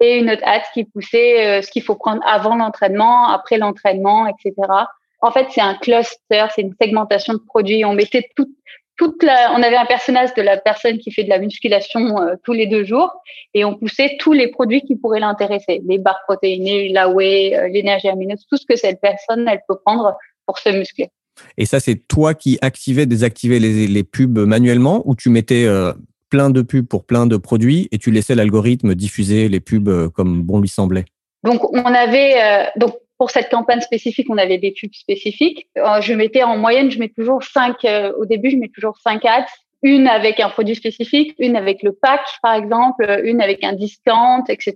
[0.00, 4.26] et une autre ad qui poussait euh, ce qu'il faut prendre avant l'entraînement, après l'entraînement,
[4.26, 4.54] etc.
[5.20, 7.84] En fait, c'est un cluster, c'est une segmentation de produits.
[7.84, 8.48] On mettait tout,
[8.96, 12.34] toute la, on avait un personnage de la personne qui fait de la musculation euh,
[12.44, 13.10] tous les deux jours
[13.54, 17.68] et on poussait tous les produits qui pourraient l'intéresser, les barres protéinées, la whey, euh,
[17.68, 21.08] l'énergie aminose, tout ce que cette personne elle peut prendre pour se muscler.
[21.56, 25.92] Et ça, c'est toi qui activais, désactivais les, les pubs manuellement ou tu mettais euh,
[26.34, 30.08] plein de pubs pour plein de produits et tu laissais l'algorithme diffuser les pubs euh,
[30.08, 31.04] comme bon lui semblait
[31.44, 35.68] Donc, on avait, euh, donc, pour cette campagne spécifique, on avait des pubs spécifiques.
[35.78, 37.86] Euh, je mettais en moyenne, je mets toujours cinq,
[38.18, 39.46] au début, je mets toujours cinq ads.
[39.84, 44.42] Une avec un produit spécifique, une avec le pack, par exemple, une avec un discount,
[44.48, 44.74] etc.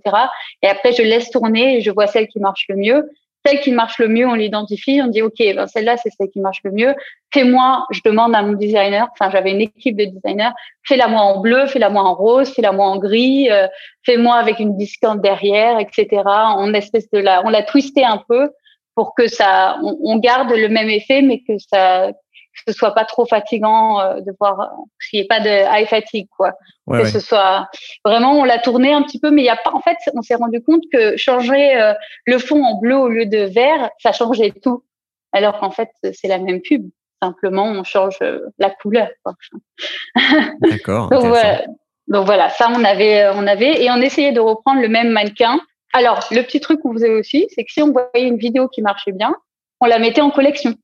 [0.63, 3.09] Et après, je laisse tourner et je vois celle qui marche le mieux.
[3.45, 6.41] Celle qui marche le mieux, on l'identifie, on dit, OK, ben celle-là, c'est celle qui
[6.41, 6.93] marche le mieux.
[7.33, 10.51] Fais-moi, je demande à mon designer, enfin, j'avais une équipe de designers,
[10.83, 13.67] fais-la moi en bleu, fais-la moi en rose, fais-la moi en gris, euh,
[14.03, 16.23] fais-moi avec une discount derrière, etc.
[16.57, 18.49] On espèce de la, on l'a twisté un peu
[18.95, 22.11] pour que ça, on, garde le même effet, mais que ça,
[22.53, 24.71] que ce soit pas trop fatigant euh, de voir,
[25.09, 26.53] qu'il n'y ait pas de high fatigue, quoi.
[26.87, 27.09] Ouais, que ouais.
[27.09, 27.67] ce soit
[28.03, 30.21] vraiment, on l'a tourné un petit peu, mais il y a pas, en fait, on
[30.21, 31.93] s'est rendu compte que changer euh,
[32.25, 34.83] le fond en bleu au lieu de vert, ça changeait tout.
[35.31, 36.89] Alors qu'en fait, c'est la même pub.
[37.21, 39.09] Simplement, on change euh, la couleur.
[40.61, 41.09] D'accord.
[41.09, 41.65] donc, voilà.
[42.07, 45.59] donc voilà, ça on avait, on avait, et on essayait de reprendre le même mannequin.
[45.93, 48.81] Alors, le petit truc qu'on faisait aussi, c'est que si on voyait une vidéo qui
[48.81, 49.35] marchait bien,
[49.81, 50.75] on la mettait en collection.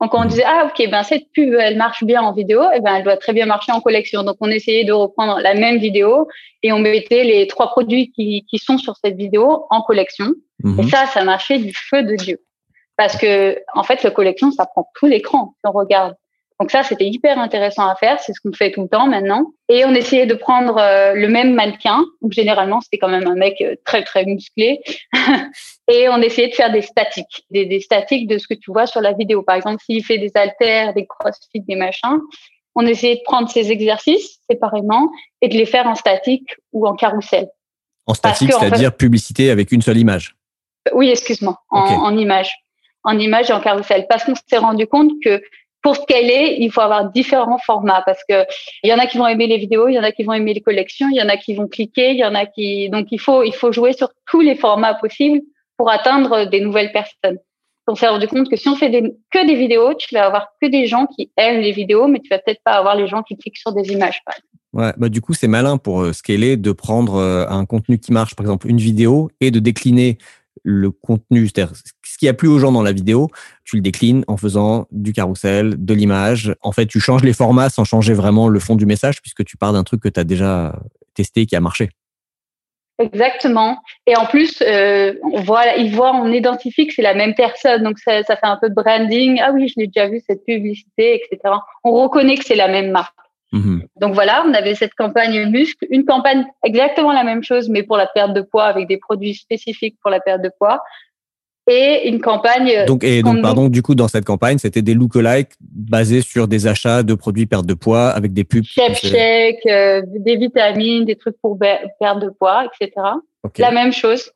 [0.00, 2.62] Donc on disait ah ok ben cette pub elle marche bien en vidéo.
[2.74, 4.22] Et ben elle doit très bien marcher en collection.
[4.22, 6.28] Donc on essayait de reprendre la même vidéo
[6.62, 10.32] et on mettait les trois produits qui, qui sont sur cette vidéo en collection.
[10.62, 10.80] Mhm.
[10.80, 12.38] et ça ça marchait du feu de dieu.
[12.96, 15.54] Parce que en fait la collection ça prend tout l'écran.
[15.60, 16.14] Si on regarde
[16.60, 19.46] donc ça c'était hyper intéressant à faire c'est ce qu'on fait tout le temps maintenant
[19.68, 23.34] et on essayait de prendre euh, le même mannequin donc généralement c'était quand même un
[23.34, 24.80] mec euh, très très musclé
[25.90, 28.86] et on essayait de faire des statiques, des, des, statiques de ce que tu vois
[28.86, 29.42] sur la vidéo.
[29.42, 32.20] Par exemple, s'il fait des haltères, des crossfit, des machins,
[32.74, 35.10] on essayait de prendre ces exercices séparément
[35.42, 37.48] et de les faire en statique ou en carrousel.
[38.06, 40.36] En statique, c'est-à-dire en fait, publicité avec une seule image.
[40.94, 41.94] Oui, excuse-moi, en, okay.
[41.94, 42.50] en, image,
[43.04, 45.42] en image et en carrousel, parce qu'on s'est rendu compte que
[45.82, 48.44] pour scaler, il faut avoir différents formats parce que
[48.82, 50.32] il y en a qui vont aimer les vidéos, il y en a qui vont
[50.32, 52.90] aimer les collections, il y en a qui vont cliquer, il y en a qui
[52.90, 55.40] donc il faut il faut jouer sur tous les formats possibles
[55.76, 57.38] pour atteindre des nouvelles personnes.
[57.86, 60.66] on s'est rendu compte que si on fait que des vidéos, tu vas avoir que
[60.68, 63.36] des gens qui aiment les vidéos, mais tu vas peut-être pas avoir les gens qui
[63.36, 64.20] cliquent sur des images.
[64.72, 68.12] Ouais, bah du coup, c'est malin pour euh, scaler de prendre euh, un contenu qui
[68.12, 70.18] marche, par exemple une vidéo, et de décliner
[70.62, 73.28] le contenu, c'est-à-dire ce qui a plu aux gens dans la vidéo,
[73.64, 76.54] tu le déclines en faisant du carrousel, de l'image.
[76.60, 79.56] En fait, tu changes les formats sans changer vraiment le fond du message, puisque tu
[79.56, 80.78] pars d'un truc que tu as déjà
[81.14, 81.90] testé qui a marché.
[83.00, 83.78] Exactement.
[84.06, 87.82] Et en plus, euh, on voit, ils voient, on identifie que c'est la même personne.
[87.82, 89.40] Donc, ça fait un peu de branding.
[89.42, 91.54] Ah oui, je l'ai déjà vu, cette publicité, etc.
[91.82, 93.14] On reconnaît que c'est la même marque.
[93.52, 93.82] Mhm.
[94.00, 97.96] Donc voilà, on avait cette campagne muscle, une campagne exactement la même chose, mais pour
[97.96, 100.80] la perte de poids avec des produits spécifiques pour la perte de poids.
[101.66, 102.84] Et une campagne.
[102.86, 106.66] Donc, et donc, pardon, du coup, dans cette campagne, c'était des lookalikes basés sur des
[106.66, 108.64] achats de produits perte de poids avec des pubs.
[108.64, 111.58] Chef check, euh, des vitamines, des trucs pour
[112.00, 112.90] perdre de poids, etc.
[113.44, 113.62] Okay.
[113.62, 114.32] La même chose.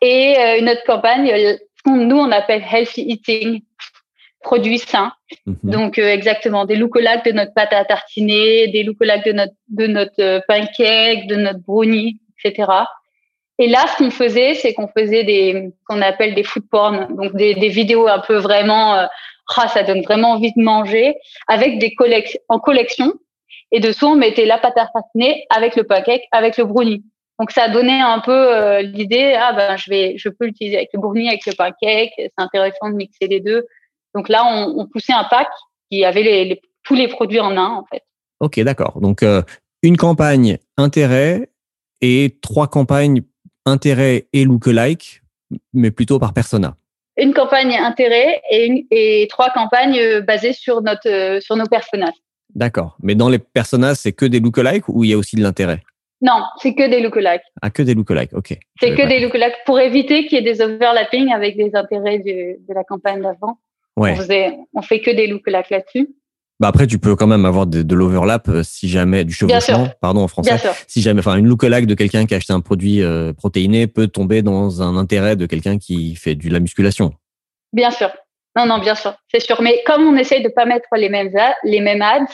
[0.00, 3.62] Et euh, une autre campagne, euh, nous, on appelle healthy eating
[4.42, 5.12] produits sains.
[5.46, 5.56] Mhm.
[5.62, 9.86] Donc euh, exactement des lookalikes de notre pâte à tartiner, des lookalikes de notre de
[9.86, 12.70] notre euh, pancake, de notre brownie, etc.
[13.58, 17.34] Et là, ce qu'on faisait, c'est qu'on faisait des qu'on appelle des food porn, donc
[17.34, 19.06] des, des vidéos un peu vraiment, euh,
[19.56, 21.16] ah, ça donne vraiment envie de manger,
[21.48, 23.12] avec des collections en collection.
[23.72, 27.04] Et dessous, on mettait la pâte à tartiner avec le pancake, avec le brownie.
[27.38, 30.90] Donc ça donnait un peu euh, l'idée, ah ben je vais, je peux l'utiliser avec
[30.92, 32.12] le brownie, avec le pancake.
[32.16, 33.66] C'est intéressant de mixer les deux.
[34.14, 35.48] Donc là, on, on poussait un pack
[35.90, 38.02] qui avait les, les, tous les produits en un, en fait.
[38.40, 39.00] Ok, d'accord.
[39.00, 39.42] Donc, euh,
[39.82, 41.50] une campagne intérêt
[42.00, 43.22] et trois campagnes
[43.66, 45.22] intérêt et lookalike,
[45.72, 46.76] mais plutôt par persona.
[47.16, 52.14] Une campagne intérêt et, une, et trois campagnes basées sur, notre, euh, sur nos personnages.
[52.54, 52.96] D'accord.
[53.02, 55.82] Mais dans les personnages, c'est que des lookalikes ou il y a aussi de l'intérêt?
[56.20, 57.42] Non, c'est que des lookalikes.
[57.62, 58.58] Ah, que des lookalikes, ok.
[58.80, 62.74] C'est que des lookalikes pour éviter qu'il y ait des overlapping avec des intérêts de
[62.74, 63.58] la campagne d'avant.
[63.98, 64.12] Ouais.
[64.12, 66.08] On, faisait, on fait que des lookalikes là-dessus.
[66.60, 69.88] Bah après, tu peux quand même avoir de, de l'overlap euh, si jamais du chevauchement,
[70.00, 70.56] pardon en français.
[70.88, 74.08] Si jamais, enfin, une lookalike de quelqu'un qui a acheté un produit euh, protéiné peut
[74.08, 77.12] tomber dans un intérêt de quelqu'un qui fait de la musculation.
[77.72, 78.10] Bien sûr.
[78.56, 79.62] Non, non, bien sûr, c'est sûr.
[79.62, 82.26] Mais comme on essaye de pas mettre les mêmes ads, les mêmes ads,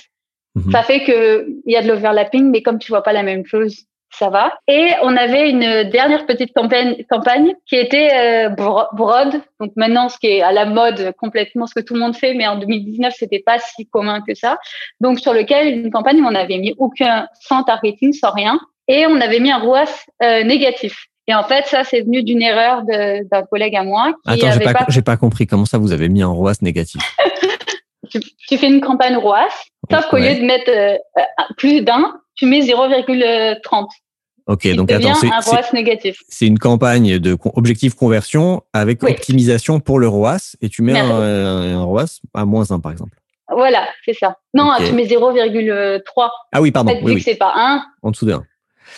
[0.57, 0.70] Mhm.
[0.70, 3.44] ça fait que il y a de l'overlapping, mais comme tu vois pas la même
[3.44, 3.87] chose,
[4.18, 4.53] ça va.
[4.68, 9.40] Et on avait une dernière petite campagne, campagne qui était euh, bro- broad.
[9.61, 12.35] Donc maintenant, ce qui est à la mode complètement, ce que tout le monde fait,
[12.35, 14.59] mais en 2019, c'était pas si commun que ça.
[15.00, 19.07] Donc sur lequel une campagne où on n'avait mis aucun sans targeting, sans rien, et
[19.07, 19.85] on avait mis un ROAS
[20.22, 21.07] euh, négatif.
[21.27, 24.61] Et en fait, ça, c'est venu d'une erreur d'un collègue à moi qui Attends, j'ai
[24.64, 24.85] pas, pas.
[24.88, 27.00] j'ai pas compris comment ça vous avez mis un ROAS négatif.
[28.11, 29.48] Tu, tu fais une campagne ROAS,
[29.90, 30.35] sauf qu'au Ouais.
[30.35, 30.96] lieu de mettre euh,
[31.57, 33.88] plus d'un, tu mets 0,30.
[34.46, 35.40] Ok, qui donc attends, c'est- un
[36.46, 39.12] une campagne de objectif conversion avec Oui.
[39.12, 43.16] optimisation pour le ROAS et tu mets un, un ROAS à moins 1 par exemple.
[43.50, 44.37] Voilà, c'est ça.
[44.54, 46.30] Non, tu mets 0,3.
[46.52, 48.44] Ah oui, En pardon, fait, oui, oui, c'est pas 1, en dessous de 1.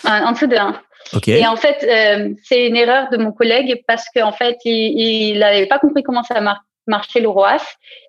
[0.04, 0.80] en dessous de 1.
[1.14, 1.28] Ok.
[1.28, 5.66] Et en fait, euh, c'est une erreur de mon collègue parce qu'en fait, il n'avait
[5.66, 7.62] pas compris comment ça mar marchait le ROAS.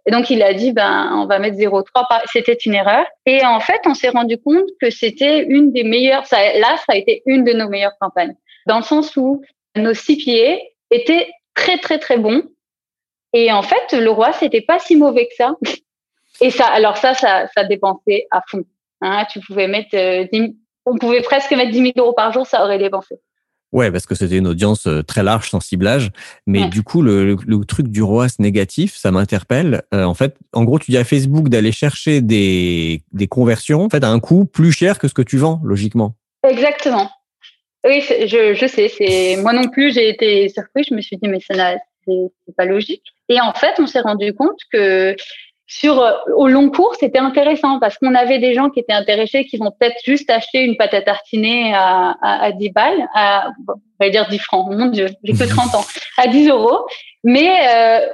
[0.05, 2.05] Et donc, il a dit, ben, on va mettre 0,3.
[2.07, 3.05] par- C'était une erreur.
[3.25, 6.93] Et en fait, on s'est rendu compte que c'était une des meilleures, ça, là, ça
[6.93, 8.35] a été une de nos meilleures campagnes.
[8.65, 9.41] Dans le sens où
[9.75, 10.57] nos CPA
[10.91, 12.43] étaient très, très, très bons.
[13.33, 15.55] Et en fait, le ROAS n'était pas si mauvais que ça.
[16.41, 18.63] Et ça, alors ça, ça, ça dépensait à fond.
[19.01, 22.47] Hein, tu pouvais mettre, euh, 10 on pouvait presque mettre 10 000 euros par jour,
[22.47, 23.15] ça aurait dépensé.
[23.73, 26.11] Ouais, parce que c'était une audience euh, très large, sans ciblage.
[26.45, 26.69] Mais Ouais.
[26.69, 29.83] du coup, le, le, le truc du ROAS négatif, ça m'interpelle.
[29.93, 33.89] Euh, en fait, en gros, tu dis à Facebook d'aller chercher des, des conversions en
[33.89, 36.15] fait, à un coût plus cher que ce que tu vends, logiquement.
[36.47, 37.09] Exactement.
[37.85, 38.89] Oui, je, je sais.
[38.89, 40.83] C'est moi non plus, j'ai été surpris.
[40.89, 41.75] Je me suis dit mais ça
[42.05, 43.03] c'est pas logique.
[43.29, 45.13] Et en fait, on s'est rendu compte que
[45.67, 49.45] sur euh, au long cours, c'était intéressant parce qu'on avait des gens qui étaient intéressés,
[49.45, 53.49] qui vont peut-être juste acheter une pâte à tartiner à, à, à 10 balles, à
[53.67, 54.67] on va dire 10 francs.
[54.69, 55.85] Mon Dieu, j'ai que 30 ans,
[56.17, 56.87] à 10 euros.
[57.23, 58.07] Mais euh,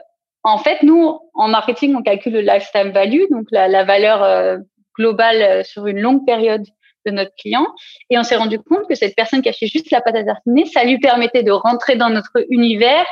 [0.43, 4.57] en fait, nous, en marketing, on calcule le lifetime value, donc la, la valeur euh,
[4.97, 6.63] globale euh, sur une longue période
[7.05, 7.67] de notre client.
[8.09, 10.65] Et on s'est rendu compte que cette personne qui achetait juste la pâte à tartiner,
[10.65, 13.05] ça lui permettait de rentrer dans notre univers.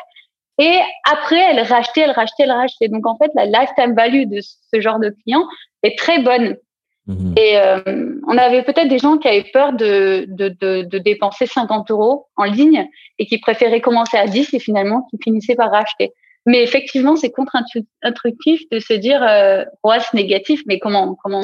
[0.61, 0.79] Et
[1.11, 2.87] après, elle rachetait, elle rachetait, elle rachetait.
[2.87, 5.43] Donc, en fait, la lifetime value de ce genre de client
[5.81, 6.55] est très bonne.
[7.07, 7.33] Mhm.
[7.35, 7.81] Et euh,
[8.27, 12.27] on avait peut-être des gens qui avaient peur de, de, de, de dépenser 50 euros
[12.35, 12.87] en ligne
[13.17, 16.11] et qui préféraient commencer à 10 et finalement qui finissaient par racheter.
[16.45, 21.43] Mais effectivement, c'est contre-intuitif de se dire, euh, ouais, c'est négatif, mais comment, comment,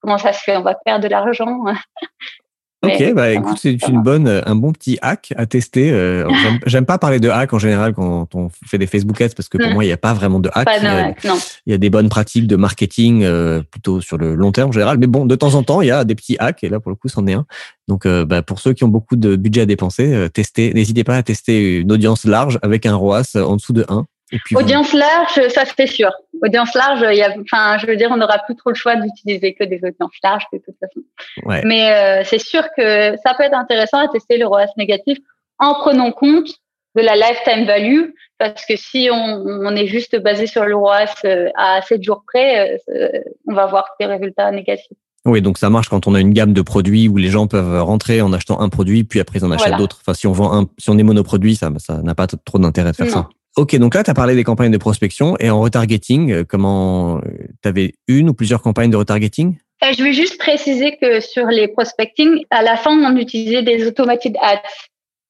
[0.00, 0.56] comment ça se fait?
[0.56, 1.64] On va perdre de l'argent.
[2.82, 5.90] Ok, bah écoute, c'est une bonne, un bon petit hack à tester.
[5.92, 6.26] Euh,
[6.66, 9.58] j'aime- pas parler de hack en général quand on fait des Facebook ads parce que
[9.58, 9.74] pour Hmm.
[9.74, 10.64] moi, il n'y a pas vraiment de hack.
[10.64, 11.34] Pas Il y a- de- non.
[11.66, 14.72] Il y a des bonnes pratiques de marketing euh, plutôt sur le long terme en
[14.72, 14.96] général.
[14.98, 16.90] Mais bon, de temps en temps, il y a des petits hacks et là, pour
[16.90, 17.44] le coup, c'en est un.
[17.86, 21.04] Donc, euh, bah, pour ceux qui ont beaucoup de budget à dépenser, euh, testez, n'hésitez
[21.04, 24.06] pas à tester une audience large avec un ROAS en dessous de 1.
[24.32, 26.10] Et puis vous- Audience large, ça c'est sûr.
[26.42, 28.96] Audience large, il y a, enfin, je veux dire, on n'aura plus trop le choix
[28.96, 31.00] d'utiliser que des audiences larges de toute façon.
[31.44, 31.62] Ouais.
[31.64, 35.18] Mais euh, c'est sûr que ça peut être intéressant à tester le ROAS négatif
[35.58, 36.48] en prenant compte
[36.96, 41.06] de la lifetime value, parce que si on, on est juste basé sur le ROAS
[41.24, 43.08] euh, à 7 jours près, euh,
[43.46, 44.86] on va avoir des résultats négatifs.
[45.26, 47.82] Oui, donc ça marche quand on a une gamme de produits où les gens peuvent
[47.82, 49.76] rentrer en achetant un produit, puis après ils en achètent Voilà.
[49.76, 49.98] d'autres.
[50.00, 52.92] Enfin, si on vend un, si on est monoproduit, ça, ça n'a pas trop d'intérêt
[52.92, 53.12] de faire Non.
[53.12, 53.28] ça.
[53.60, 57.20] Ok, donc là, tu as parlé des campagnes de prospection et en retargeting, euh, comment
[57.62, 59.58] tu avais une ou plusieurs campagnes de retargeting?
[59.84, 63.86] Euh, je vais juste préciser que sur les prospecting, à la fin, on utilisait des
[63.86, 64.62] automated ads.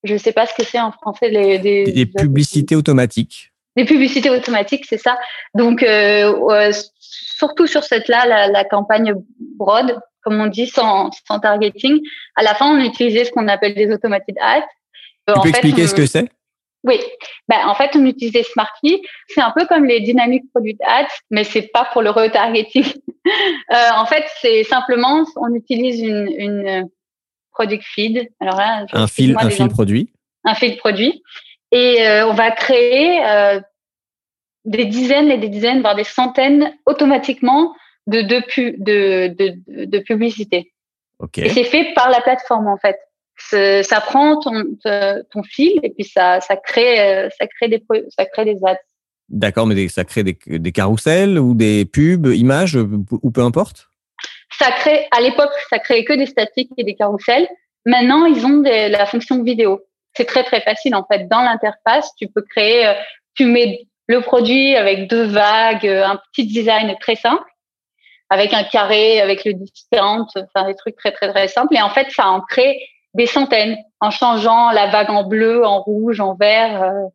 [0.05, 1.29] Je ne sais pas ce que c'est en français.
[1.29, 3.51] Les, des, publicités automatiques.
[3.77, 5.19] Des publicités automatiques, c'est ça.
[5.57, 9.13] Donc, euh, euh, surtout sur cette-là, la, la campagne
[9.59, 11.99] broad, comme on dit, sans, sans targeting,
[12.37, 14.61] à la fin, on utilisait ce qu'on appelle des automated ads.
[15.29, 16.29] Euh, Tu en peux fait, expliquer on- ce que c'est?
[16.85, 16.99] Oui,
[17.49, 19.03] ben, en fait, on utilisait Smartly.
[19.29, 22.85] C'est un peu comme les dynamic product ads, mais c'est pas pour le retargeting.
[23.73, 26.83] euh, en fait, c'est simplement, on utilise une, une euh,
[27.53, 28.29] product feed.
[28.41, 30.11] Alors là, Un fil, un fil produit.
[30.45, 31.23] un fil produit,
[31.73, 33.61] et euh, on va créer euh,
[34.65, 37.75] des dizaines et des dizaines, voire des centaines automatiquement
[38.07, 40.73] de de, pu- de, de, de, de publicités.
[41.19, 41.39] Ok.
[41.39, 42.99] Et c'est fait par la plateforme en fait.
[43.41, 47.83] Ça prend ton, fil et puis ça, ça crée, euh, ça crée des,
[48.17, 48.77] ça crée des ads.
[49.29, 52.89] D'accord, mais ça crée des, des carousels ou des pubs, images euh,
[53.23, 53.89] ou peu importe?
[54.59, 57.49] Ça crée, à l'époque, ça créait que des statiques et des carousels.
[57.87, 59.81] Maintenant, ils ont des- la fonction vidéo.
[60.15, 61.29] C'est très très facile en fait.
[61.29, 62.95] Dans l'interface, tu peux créer, euh,
[63.35, 67.45] tu mets le produit avec deux vagues, un petit design très simple,
[68.29, 71.77] avec un carré, avec le discount, enfin des trucs très très très simples.
[71.77, 72.77] Et en fait, ça en crée
[73.15, 77.09] des centaines en changeant la vague en bleu, en rouge, en vert, euh,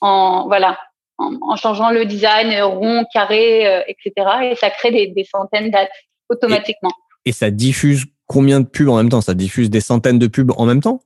[0.00, 0.78] en voilà,
[1.18, 4.12] en, en changeant le design euh, rond, carré, euh, etc.
[4.52, 5.88] Et ça crée des, des centaines d'ads
[6.28, 6.92] automatiquement.
[7.24, 9.20] Et ça diffuse combien de pubs en même temps?
[9.20, 11.00] Ça diffuse des centaines de pubs en même temps?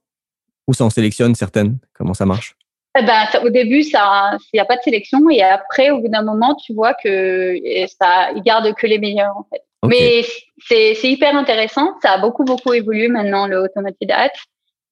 [0.68, 1.78] Ou ça en sélectionne certaines?
[1.94, 2.56] Comment ça marche?
[2.96, 5.98] Eh ben, ça- au début, ça, il n'y a pas de sélection, et après, au
[6.00, 7.56] bout d'un moment, tu vois que
[8.00, 9.62] ça, ils gardent que les meilleurs en fait.
[9.88, 10.24] Mais
[10.58, 11.94] c'est c'est hyper intéressant.
[12.02, 14.30] Ça a beaucoup beaucoup évolué maintenant le automated ads.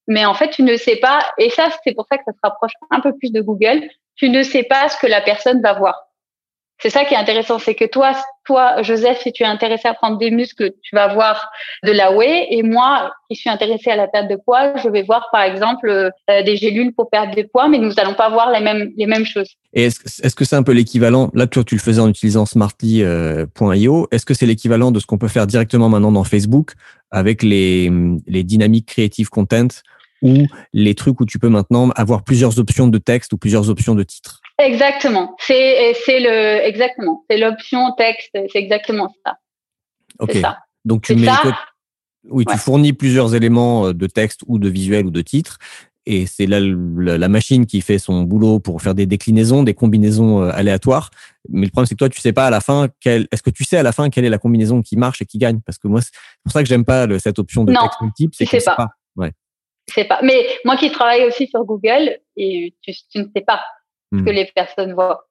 [0.09, 2.39] Mais en fait, tu ne sais pas, et ça, c'est pour ça que ça se
[2.43, 3.89] rapproche un peu plus de Google.
[4.17, 5.95] Tu ne sais pas ce que la personne va voir.
[6.83, 8.13] C'est ça qui est intéressant, c'est que toi,
[8.45, 11.49] toi, Joseph, si tu es intéressé à prendre des muscles, tu vas voir
[11.85, 15.05] de la whey, et moi, qui suis intéressée à la perte de poids, je vais
[15.05, 16.11] voir par exemple euh,
[16.43, 19.25] des gélules pour perdre des poids, mais nous allons pas voir les mêmes les mêmes
[19.25, 19.51] choses.
[19.75, 22.47] Et est-ce est-ce que c'est un peu l'équivalent Là, toi, tu le faisais en utilisant
[22.47, 24.09] smartly.io.
[24.11, 26.73] Est-ce que c'est l'équivalent de ce qu'on peut faire directement maintenant dans Facebook
[27.13, 27.93] avec les,
[28.27, 29.69] les dynamiques creative content
[30.23, 33.95] ou les trucs où tu peux maintenant avoir plusieurs options de texte ou plusieurs options
[33.95, 35.37] de titre Exactement.
[35.41, 37.25] C'est c'est le exactement.
[37.29, 38.31] C'est l'option texte.
[38.33, 39.37] C'est exactement ça.
[40.19, 40.35] Ok.
[40.35, 40.59] Ça.
[40.85, 41.57] Donc tu mets ça.
[42.29, 45.59] oui, tu fournis plusieurs éléments euh, de texte ou de visuel ou de titre.
[46.05, 50.43] Et c'est la, la machine qui fait son boulot pour faire des déclinaisons, des combinaisons
[50.43, 51.11] euh, aléatoires.
[51.49, 53.51] Mais le problème, c'est que toi, tu sais pas à la fin quelle, est-ce que
[53.51, 55.61] tu sais à la fin quelle est la combinaison qui marche et qui gagne?
[55.65, 56.11] Parce que moi, c'est
[56.43, 58.65] pour ça que j'aime pas le- cette option de Non, texte multiple, c'est qu'on sais
[58.65, 58.75] pas.
[58.75, 58.89] pas.
[59.15, 59.31] Ouais.
[59.89, 60.19] Je sais pas.
[60.25, 63.61] Mais moi qui travaille aussi sur Google, et tu, tu ne sais pas
[64.13, 64.25] ce Hmm.
[64.25, 65.27] que les personnes voient.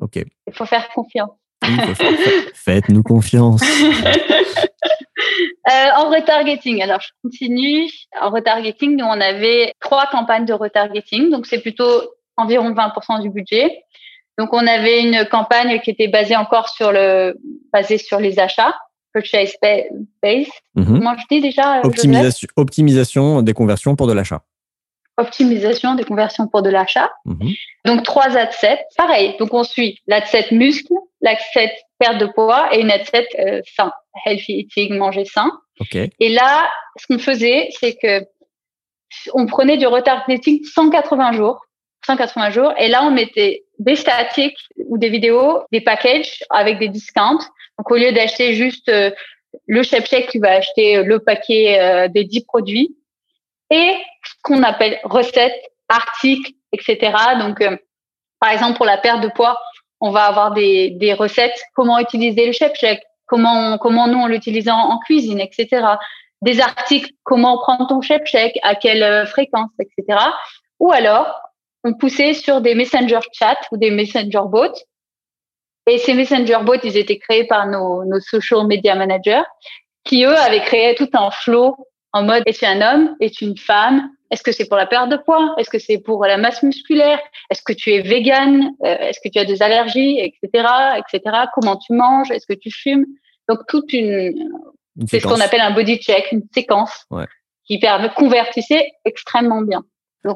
[0.00, 0.16] Ok.
[0.46, 1.30] Il faut faire confiance.
[1.62, 3.62] Oui, faut faire- fa- Faites-nous confiance.
[5.68, 7.88] Euh, en retargeting, alors je continue.
[8.20, 11.88] En retargeting, nous on avait trois campagnes de retargeting, donc c'est plutôt
[12.36, 13.82] environ 20% du budget.
[14.38, 17.36] Donc on avait une campagne qui était basée encore sur le
[17.72, 18.76] basée sur les achats,
[19.12, 19.82] purchase ba-
[20.22, 20.46] base.
[20.76, 20.98] Mhm.
[20.98, 21.90] Comment je dis déjà euh,
[22.56, 24.42] optimisation des conversions pour de l'achat.
[25.18, 27.10] Optimisation des conversions pour de l'achat.
[27.24, 27.54] Mhm.
[27.84, 29.34] Donc trois ad sets, pareil.
[29.38, 33.26] Donc on suit l'ad set muscle, l'ad set perte de poids et une ad set
[33.38, 33.92] euh, sain,
[34.24, 35.50] healthy eating, manger sain.
[35.80, 35.96] Ok.
[35.96, 38.26] Et là, ce qu'on faisait, c'est que
[39.34, 41.66] on prenait du retargeting 180 jours,
[42.06, 44.58] 180 jours, et là on mettait des statiques
[44.88, 47.44] ou des vidéos, des packages avec des discounts.
[47.78, 49.10] Donc au lieu d'acheter juste euh,
[49.66, 52.96] le chef chèque, tu vas acheter euh, le paquet euh, des 10 produits
[53.70, 53.94] et
[54.46, 57.12] qu'on appelle recettes, articles, etc.
[57.40, 57.76] Donc euh,
[58.38, 59.58] par exemple pour la perte de poids,
[60.00, 64.28] on va avoir des, des recettes, comment utiliser le chef chèque, comment comment nous on
[64.28, 65.84] l'utilise en, cuisine, etc.
[66.42, 70.20] des articles, comment prendre ton chèque chèque, à quelle euh, fréquence, etc.
[70.78, 71.40] Ou alors,
[71.82, 74.78] on poussait sur des messenger chat ou des messenger bots.
[75.88, 79.42] Et ces messenger bots, ils étaient créés par nos, nos social media managers,
[80.04, 81.76] qui eux avaient créé tout un flow
[82.12, 85.16] en mode es-tu un homme, es-tu une femme, est-ce que c'est pour la perte de
[85.16, 87.18] poids, est-ce que c'est pour la masse musculaire,
[87.50, 90.66] est-ce que tu es vegan, euh, est-ce que tu as des allergies, etc.,
[90.98, 91.36] etc.
[91.54, 93.06] Comment tu manges, est-ce que tu fumes?
[93.48, 94.34] Donc toute une,
[95.08, 97.06] c'est ce qu'on appelle un body check, une séquence
[97.64, 99.82] qui permet de convertisser extrêmement bien.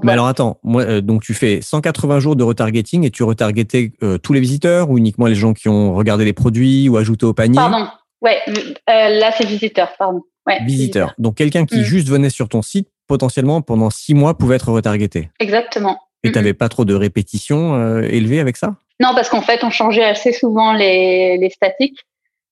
[0.05, 3.93] Mais alors attends, moi, euh, donc tu fais 180 jours de retargeting et tu retargetais
[4.05, 7.27] euh, tous les visiteurs ou uniquement les gens qui ont regardé les produits ou ajouté
[7.27, 7.57] au panier?
[7.57, 7.89] Pardon,
[8.23, 8.39] ouais,
[8.87, 10.23] là c'est visiteurs, pardon.
[10.47, 11.15] Ouais, visiteurs.
[11.19, 11.83] Donc quelqu'un qui mm.
[11.83, 15.31] juste venait sur ton site, potentiellement pendant six mois, pouvait être retargeté.
[15.41, 15.99] Exactement.
[16.23, 18.77] Et tu n'avais pas trop de répétitions euh, élevées avec ça?
[19.01, 21.99] Non, parce qu'en fait, on changeait assez souvent les, les statiques.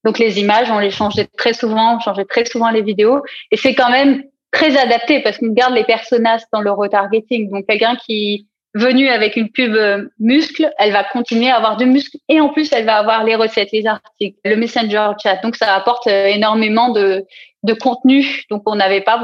[0.05, 3.23] Donc les images, on les changeait très souvent, on changeait très souvent les vidéos.
[3.53, 7.51] Et c'est quand même très adapté parce qu'on garde les personnages dans le retargeting.
[7.51, 11.87] Donc quelqu'un qui venu avec une pub euh, muscle, elle va continuer à avoir du
[11.87, 15.37] muscle et en plus elle va avoir les recettes, les articles, le messenger chat.
[15.43, 17.25] Donc ça apporte euh, énormément de,
[17.63, 18.45] de contenu.
[18.51, 19.19] Donc on n'avait pas,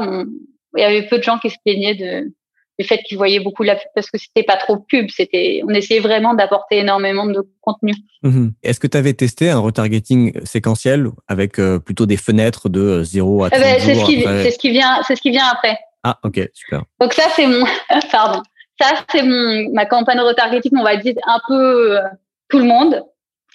[0.75, 2.31] il y avait peu de gens qui se plaignaient de,
[2.77, 5.09] du fait qu'ils voyaient beaucoup la pub parce que c'était pas trop pub.
[5.09, 7.93] C'était, on essayait vraiment d'apporter énormément de contenu.
[8.23, 8.53] Mhm.
[8.63, 13.45] Est-ce que tu avais testé un retargeting séquentiel avec euh, plutôt des fenêtres de 0
[13.45, 15.47] à 30 eh ben, c'est ce qui, c'est ce qui vient, c'est ce qui vient
[15.51, 15.77] après.
[16.03, 16.83] Ah, ok, super.
[16.99, 17.65] Donc ça, c'est mon,
[18.11, 18.41] pardon.
[18.79, 22.01] Ça, c'est mon, ma campagne retargeting, on va dire un peu euh,
[22.49, 23.01] tout le monde,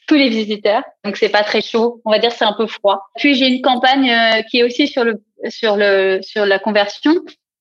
[0.08, 0.82] tous les visiteurs.
[1.04, 2.00] Donc c'est pas très chaud.
[2.04, 3.02] On va dire c'est un peu froid.
[3.16, 7.14] Puis j'ai une campagne euh, qui est aussi sur le, sur le, sur la conversion.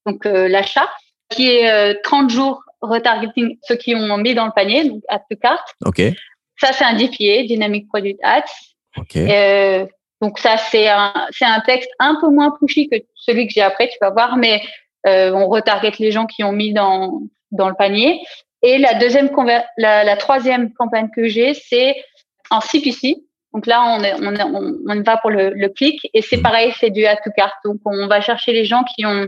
[0.06, 0.88] Donc l'achat
[1.30, 5.22] qui est 30 euh, jours retargeting ceux qui ont mis dans le panier, donc add
[5.30, 5.64] to cart.
[5.84, 6.02] OK.
[6.58, 8.42] Ça, c'est un DPA, Dynamic Product Ads.
[8.96, 9.16] OK.
[9.16, 9.86] Euh,
[10.20, 13.62] donc ça, c'est un, c'est un texte un peu moins pushy que celui que j'ai
[13.62, 14.60] après, tu vas voir, mais
[15.06, 17.22] euh, on retarget les gens qui ont mis dans,
[17.52, 18.20] dans le panier.
[18.62, 19.30] Et la deuxième,
[19.78, 21.96] la, la troisième campagne que j'ai, c'est
[22.50, 23.16] en CPC.
[23.52, 26.42] Donc là, on, est, on, on, on va pour le, le clic et c'est hmm.
[26.42, 27.52] pareil, c'est du add to cart.
[27.64, 29.26] Donc on va chercher les gens qui ont,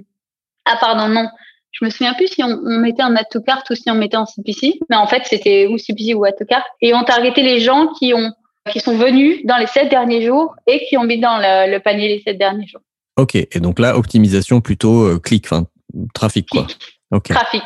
[0.64, 1.28] ah pardon, non,
[1.72, 4.16] je me souviens plus si on, mettait en add to cart ou si on mettait
[4.16, 6.64] en CPC, mais en fait c'était ou CPC ou add to cart.
[6.80, 8.32] Et on targetait les gens qui ont
[8.70, 12.06] qui sont venus dans les sept derniers jours et qui ont mis dans le, panier
[12.08, 12.82] les sept derniers jours.
[13.16, 15.66] Ok, et donc là optimisation plutôt euh, clic, enfin
[16.14, 16.66] trafic quoi.
[17.10, 17.24] Ok.
[17.24, 17.62] Trafic.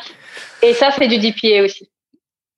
[0.63, 1.87] Et ça fait du DPA aussi.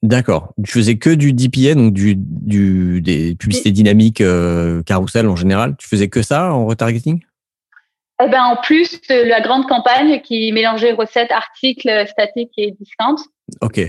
[0.02, 0.54] D'accord.
[0.64, 5.76] Tu faisais que du DPA, donc du, du des publicités dynamiques euh, carousel en général.
[5.78, 7.22] Tu faisais que ça en retargeting?
[8.24, 13.16] Eh ben, en plus la grande campagne qui mélangeait recettes, articles, statiques et discount.
[13.62, 13.80] OK.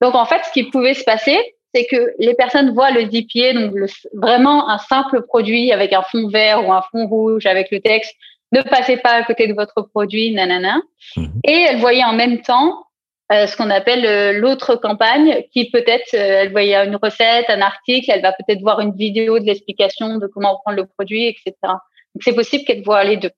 [0.00, 1.38] Donc, en fait, ce qui pouvait se passer,
[1.74, 3.74] c'est que les personnes voient le DPA, donc
[4.14, 8.14] vraiment un simple produit avec un fond vert ou un fond rouge avec le texte.
[8.52, 10.80] Ne passez pas à côté de votre produit, nanana.
[11.16, 11.32] Mhm.
[11.44, 12.86] Et elles voyaient en même temps
[13.32, 17.60] euh, ce qu'on appelle euh, l'autre campagne, qui peut-être, euh, elle voyait une recette, un
[17.60, 21.54] article, elle va peut-être voir une vidéo de l'explication de comment prendre le produit, etc
[22.20, 23.30] c'est possible qu'elle voit les deux.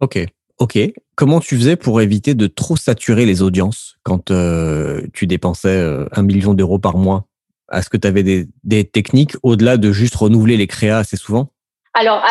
[0.00, 0.18] Ok.
[0.58, 0.78] Ok.
[1.16, 6.22] Comment tu faisais pour éviter de trop saturer les audiences quand euh, tu dépensais un
[6.22, 7.24] million d'euros par mois?
[7.72, 11.48] Est-ce que tu avais des, techniques au-delà de juste renouveler les créas assez souvent?
[11.94, 12.24] Alors,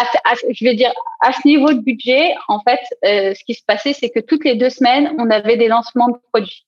[0.49, 4.09] je vais dire, à ce niveau de budget, en fait, ce qui se passait, c'est
[4.09, 6.64] que toutes les deux semaines, on avait des lancements de produits.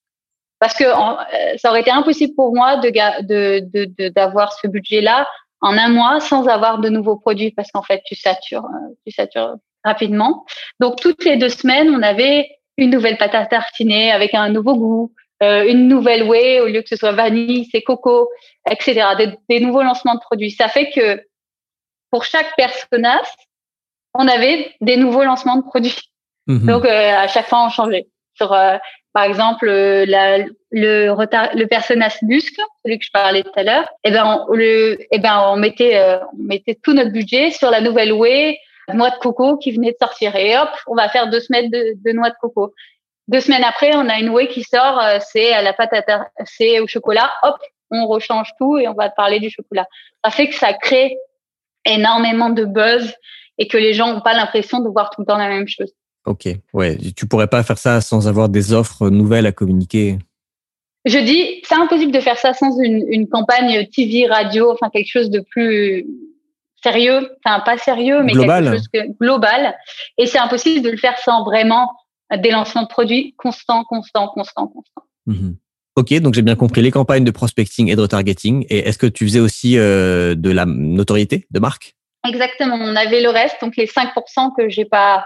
[0.59, 0.85] Parce que
[1.57, 5.27] ça aurait été impossible pour moi de d'avoir ce budget-là
[5.61, 9.11] en un mois sans avoir de nouveaux produits parce qu'en fait, tu satures, euh, tu
[9.11, 10.45] satures rapidement.
[10.79, 14.75] Donc, toutes les deux semaines, on avait une nouvelle pâte à tartiner avec un nouveau
[14.75, 18.29] goût, euh, une nouvelle whey au lieu que ce soit vanille, c'est coco,
[18.69, 19.35] etc.
[19.49, 20.51] Des, nouveaux lancements de produits.
[20.51, 21.23] Ça fait que
[22.11, 23.27] pour chaque personnage,
[24.13, 26.11] on avait des nouveaux lancements de produits.
[26.47, 26.65] Mhm.
[26.65, 28.07] Donc, euh, à chaque fois, on changeait.
[28.35, 28.55] Sur,
[29.17, 33.89] par exemple, la, le, retard, le personnage muscle, celui que je parlais tout à l'heure,
[34.03, 37.71] eh ben, on, le, eh ben, on mettait, euh, on mettait tout notre budget sur
[37.71, 38.59] la nouvelle whey,
[38.93, 40.35] noix de coco qui venait de sortir.
[40.35, 42.75] Et hop, on va faire deux semaines de, de noix de coco.
[43.27, 46.27] Deux semaines après, on a une whey qui sort, euh, c'est à la pâte à
[46.45, 47.33] c'est au chocolat.
[47.41, 47.57] Hop,
[47.89, 49.87] on rechange tout et on va parler du chocolat.
[50.23, 51.17] Ça fait que ça crée
[51.85, 53.15] énormément de buzz
[53.57, 55.91] et que les gens n'ont pas l'impression de voir tout le temps la même chose.
[56.27, 60.19] Ok, ouais, tu pourrais pas faire ça sans avoir des offres nouvelles à communiquer?
[61.05, 65.29] Je dis, c'est impossible de faire ça sans une, campagne TV, radio, enfin quelque chose
[65.29, 66.05] de plus
[66.83, 68.65] sérieux, enfin pas sérieux, mais global.
[68.65, 69.77] quelque chose que, global.
[70.17, 71.93] Et c'est impossible de le faire sans vraiment
[72.43, 75.03] des lancements de produits constants, constants, constants, constants.
[75.27, 75.55] Mhm.
[75.95, 78.65] Ok, donc j'ai bien compris les campagnes de prospecting et de retargeting.
[78.69, 81.95] Et est-ce que tu faisais aussi euh, de la notoriété de marque?
[82.27, 82.75] Exactement.
[82.75, 85.25] On avait le reste, donc les 5% que j'ai pas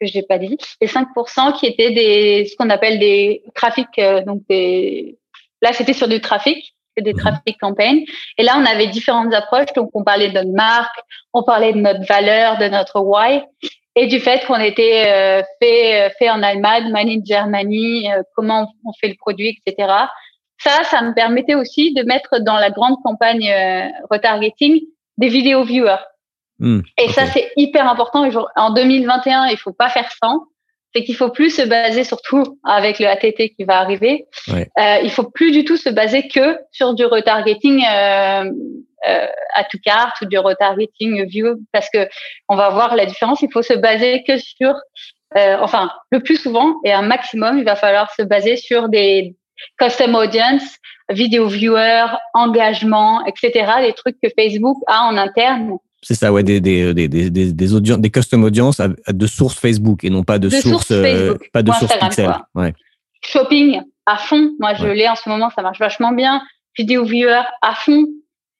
[0.00, 4.22] que j'ai pas dit, et 5% qui étaient des ce qu'on appelle des trafics, euh,
[4.22, 5.18] donc des
[5.62, 7.18] là c'était sur du trafic, des Mhm.
[7.18, 8.00] traffic campaigns.
[8.38, 10.98] Et là on avait différentes approches, donc on parlait de notre marque,
[11.32, 13.42] on parlait de notre valeur, de notre why,
[13.96, 18.72] et du fait qu'on était euh, fait fait en Allemagne, made in Germany, euh, comment
[18.84, 19.92] on fait le produit, etc.
[20.58, 24.80] Ça, ça me permettait aussi de mettre dans la grande campagne euh, retargeting
[25.18, 26.02] des vidéos viewers.
[26.58, 28.28] Hmm, Et ça, c'est hyper important.
[28.56, 30.44] En 2021, il faut pas faire sans.
[30.94, 34.68] C'est qu'il faut plus se baser, surtout avec le ATT qui va arriver, Ouais.
[34.78, 38.44] euh, il faut plus du tout se baser que sur du retargeting euh,
[39.08, 42.08] euh, à tout carte ou du retargeting view, parce que
[42.48, 43.42] on va voir la différence.
[43.42, 44.74] Il faut se baser que sur,
[45.36, 49.34] euh, enfin, le plus souvent et un maximum, il va falloir se baser sur des
[49.80, 50.76] custom audience,
[51.08, 53.50] vidéo viewer, engagement, etc.
[53.80, 55.76] Des trucs que Facebook a en interne
[56.06, 59.56] C'est ça, ouais, des, des, des, des, des, des, audiences, des custom audiences de source
[59.58, 62.30] Facebook et non pas de, De source, source euh, pas de ou source pixel.
[62.54, 62.74] Ouais.
[63.24, 64.52] shopping à fond.
[64.60, 64.94] Moi, je Ouais.
[64.94, 66.42] l'ai en ce moment, ça marche vachement bien.
[66.76, 68.04] Vidéo viewer à fond,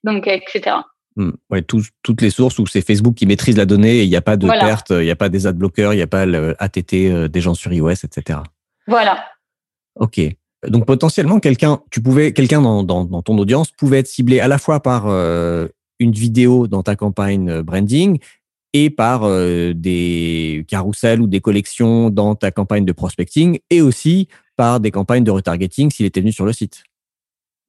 [0.03, 0.77] donc etc.
[1.17, 1.31] Hmm.
[1.49, 4.21] Ouais, toutes les sources où c'est Facebook qui maîtrise la donnée et il n'y a
[4.21, 4.65] pas de Voilà.
[4.65, 7.27] perte, il n'y a pas des ad bloqueurs, il n'y a pas le ATT euh,
[7.27, 8.39] des gens sur iOS, etc.
[8.87, 9.23] Voilà.
[9.99, 10.19] Ok.
[10.67, 14.47] Donc potentiellement, quelqu'un, tu pouvais, quelqu'un dans, dans, dans ton audience pouvait être ciblé à
[14.47, 15.67] la fois par euh,
[15.99, 18.19] une vidéo dans ta campagne euh, branding
[18.73, 24.27] et par euh, des carousels ou des collections dans ta campagne de prospecting et aussi
[24.57, 26.83] par des campagnes de retargeting s'il était venu sur le site.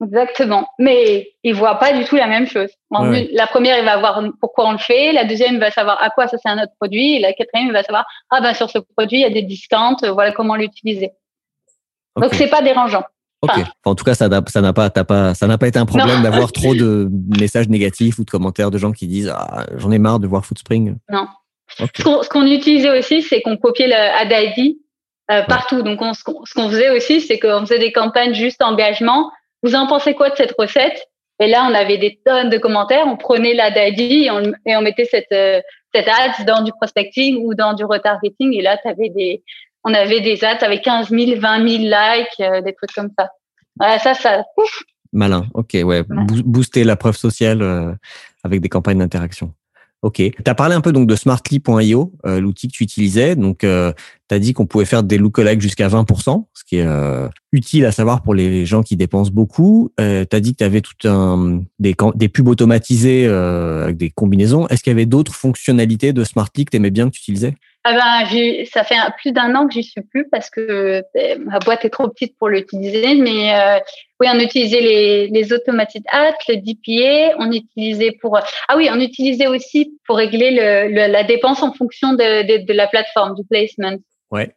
[0.04, 0.66] Exactement.
[0.78, 2.68] Mais il voit pas du tout la même chose.
[2.90, 5.12] En Ouais, vue- La première, il va voir pourquoi on le fait.
[5.12, 7.14] La deuxième, il va savoir à quoi ça c'est un autre produit.
[7.14, 9.42] Et la quatrième, il va savoir ah ben sur ce produit, il y a des
[9.42, 9.96] discounts.
[10.12, 11.12] Voilà comment l'utiliser.
[12.16, 13.04] Donc c'est pas dérangeant.
[13.42, 13.50] Ok.
[13.52, 14.40] enfin- en tout cas, ça n'a
[14.72, 17.08] pas, t'as pas, ça n'a pas été un problème d'avoir trop de
[17.38, 20.44] messages négatifs ou de commentaires de gens qui disent ah, j'en ai marre de voir
[20.46, 20.96] Footspring.
[21.10, 21.26] Non.
[21.68, 24.76] Ce qu'on utilisait aussi, c'est qu'on copiait le ad ID
[25.30, 25.82] euh, partout.
[25.82, 29.30] Donc, on- ce qu'on faisait aussi, c'est qu'on faisait des campagnes juste engagement.
[29.62, 31.06] Vous en pensez quoi de cette recette?
[31.40, 33.04] Et là, on avait des tonnes de commentaires.
[33.06, 35.60] On prenait l'ad ID et on, et on mettait cette, euh,
[35.92, 38.54] cette ad dans du prospecting ou dans du retargeting.
[38.54, 39.42] Et là, avais des,
[39.86, 43.28] on avait des ads avec 15 000, 20 000 likes, euh, des trucs comme ça.
[43.78, 44.82] Voilà, ça, ça, ouf,
[45.12, 45.46] Malin.
[45.54, 46.02] Ok, ouais.
[46.02, 47.92] Boo- Booster la preuve sociale euh,
[48.42, 49.54] avec des campagnes d'interaction.
[50.02, 50.16] Ok.
[50.16, 53.34] Tu as parlé un peu donc de smartly.io, euh, l'outil que tu utilisais.
[53.34, 53.92] Donc, euh,
[54.28, 57.86] tu as dit qu'on pouvait faire des lookalikes jusqu'à 20%, ce qui est euh, utile
[57.86, 59.90] à savoir pour les gens qui dépensent beaucoup.
[59.98, 61.94] Tu as dit que tu avais tout un des,
[62.28, 64.68] pubs automatisées avec des combinaisons.
[64.68, 67.54] Est-ce qu'il y avait d'autres fonctionnalités de Smartly que tu aimais bien que tu utilisais?
[67.88, 70.60] Ah ben, ça fait plus d'un an que j'y suis plus parce que
[71.16, 73.14] euh, ma boîte est trop petite pour l'utiliser.
[73.14, 73.78] Mais euh,
[74.18, 77.36] oui, on utilisait les, les automated ads, le DPA.
[77.38, 81.72] On utilisait pour ah oui, on utilisait aussi pour régler le, le- la dépense en
[81.72, 83.96] fonction de, de, de la plateforme du placement.
[84.32, 84.50] Ouais.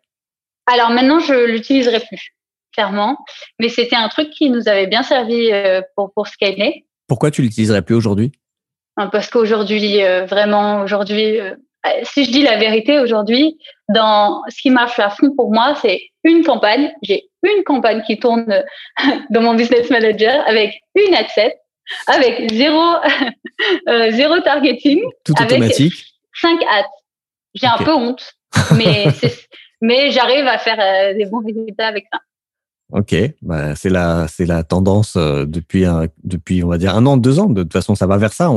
[0.65, 2.31] Alors maintenant, je l'utiliserai plus
[2.73, 3.15] clairement,
[3.59, 6.85] mais c'était un truc qui nous avait bien servi euh, pour pour scaler.
[7.07, 8.31] Pourquoi tu l'utiliserais plus aujourd'hui?
[9.11, 11.39] Parce qu'aujourd'hui, euh, vraiment, aujourd'hui,
[12.03, 13.57] si je dis la vérité, aujourd'hui,
[13.89, 16.91] dans ce qui marche à fond pour moi, c'est une campagne.
[17.01, 18.61] J'ai une campagne qui tourne euh,
[19.29, 21.57] dans mon business manager avec une ad set,
[22.07, 22.81] avec zéro,
[23.89, 25.93] euh, zéro targeting, Tout Avec- automatique.
[26.33, 26.85] cinq ads.
[27.55, 28.33] J'ai un peu honte,
[29.81, 32.19] mais j'arrive à faire euh, des bons résultats avec ça.
[32.91, 37.05] Ok, bah, c'est la c'est la tendance euh, depuis un, depuis on va dire un
[37.05, 37.45] an, deux ans.
[37.45, 38.49] De toute façon, ça va vers ça.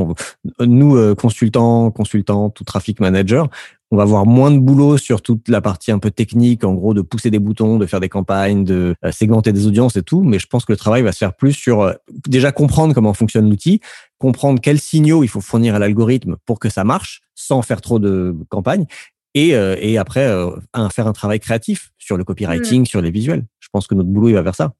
[0.58, 3.50] Nous euh, consultants, consultantes ou traffic manager,
[3.90, 6.94] on va avoir moins de boulot sur toute la partie un peu technique, en gros
[6.94, 10.22] de pousser des boutons, de faire des campagnes, de euh, segmenter des audiences et tout.
[10.22, 11.94] Mais je pense que le travail va se faire plus sur
[12.26, 13.80] déjà comprendre comment fonctionne l'outil,
[14.16, 17.98] comprendre quels signaux il faut fournir à l'algorithme pour que ça marche, sans faire trop
[17.98, 18.86] de campagnes.
[19.34, 23.10] Et, euh, et après, euh, un- faire un travail créatif sur le copywriting, sur les
[23.10, 23.44] visuels.
[23.60, 24.72] Je pense que notre boulot, il va vers ça.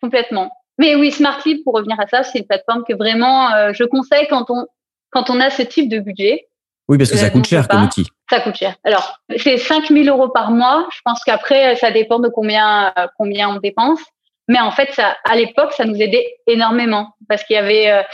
[0.00, 0.50] Complètement.
[0.78, 4.26] Mais oui, Smartly, pour revenir à ça, c'est une plateforme que vraiment euh, je conseille
[4.28, 4.66] quand on
[5.10, 6.46] quand on a ce type de budget.
[6.88, 8.06] Oui, parce que ça Euh, coûte cher comme outil.
[8.30, 8.76] Ça coûte cher.
[8.84, 10.88] Alors, c'est 5 000 euros par mois.
[10.92, 14.00] Je pense qu'après, ça dépend de combien combien on dépense.
[14.48, 18.04] Mais en fait, ça, à l'époque, ça nous aidait énormément parce qu'il y avait,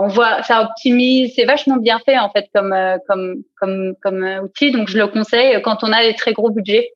[0.00, 4.22] on voit, ça optimise, c'est vachement bien fait en fait comme euh, comme comme comme
[4.24, 4.70] euh, outil.
[4.70, 6.90] Donc, je le conseille quand on a des très gros budgets.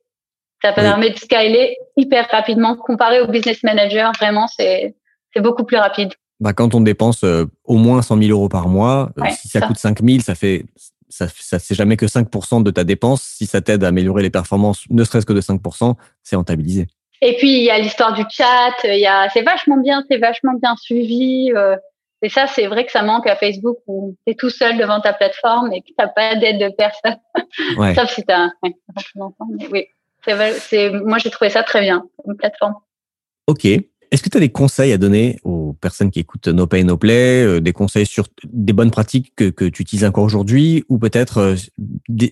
[0.63, 0.75] Ça Oui.
[0.83, 4.11] permet de scaler hyper rapidement comparé au business manager.
[4.19, 4.95] Vraiment, c'est
[5.33, 6.13] c'est beaucoup plus rapide.
[6.39, 9.59] Bah, quand on dépense euh, au moins 100 000 euros par mois, euh, si ça,
[9.61, 9.67] ça.
[9.67, 10.65] coûte 5 000, ça fait,
[11.07, 13.21] ça, ça c'est jamais que 5% de ta dépense.
[13.21, 16.87] Si ça t'aide à améliorer les performances, ne serait-ce que de 5%, c'est rentabilisé.
[17.21, 20.17] Et puis il y a l'histoire du chat, il y a c'est vachement bien, c'est
[20.17, 21.51] vachement bien suivi.
[21.55, 21.77] euh,
[22.25, 24.99] Et ça, c'est vrai que ça manque à Facebook où tu es tout seul devant
[24.99, 27.17] ta plateforme et que tu n'as pas d'aide de personne.
[27.77, 27.93] Ouais.
[27.93, 28.73] Sauf si tu as ouais,
[29.57, 29.85] mais oui.
[30.25, 32.73] C'est moi, j'ai trouvé ça très bien, comme plateforme.
[33.45, 33.65] Ok.
[33.65, 36.97] Est-ce que tu as des conseils à donner aux personnes qui écoutent No Pay No
[36.97, 40.97] Play, euh, des conseils sur des bonnes pratiques que, que tu utilises encore aujourd'hui, ou
[40.97, 41.55] peut-être euh,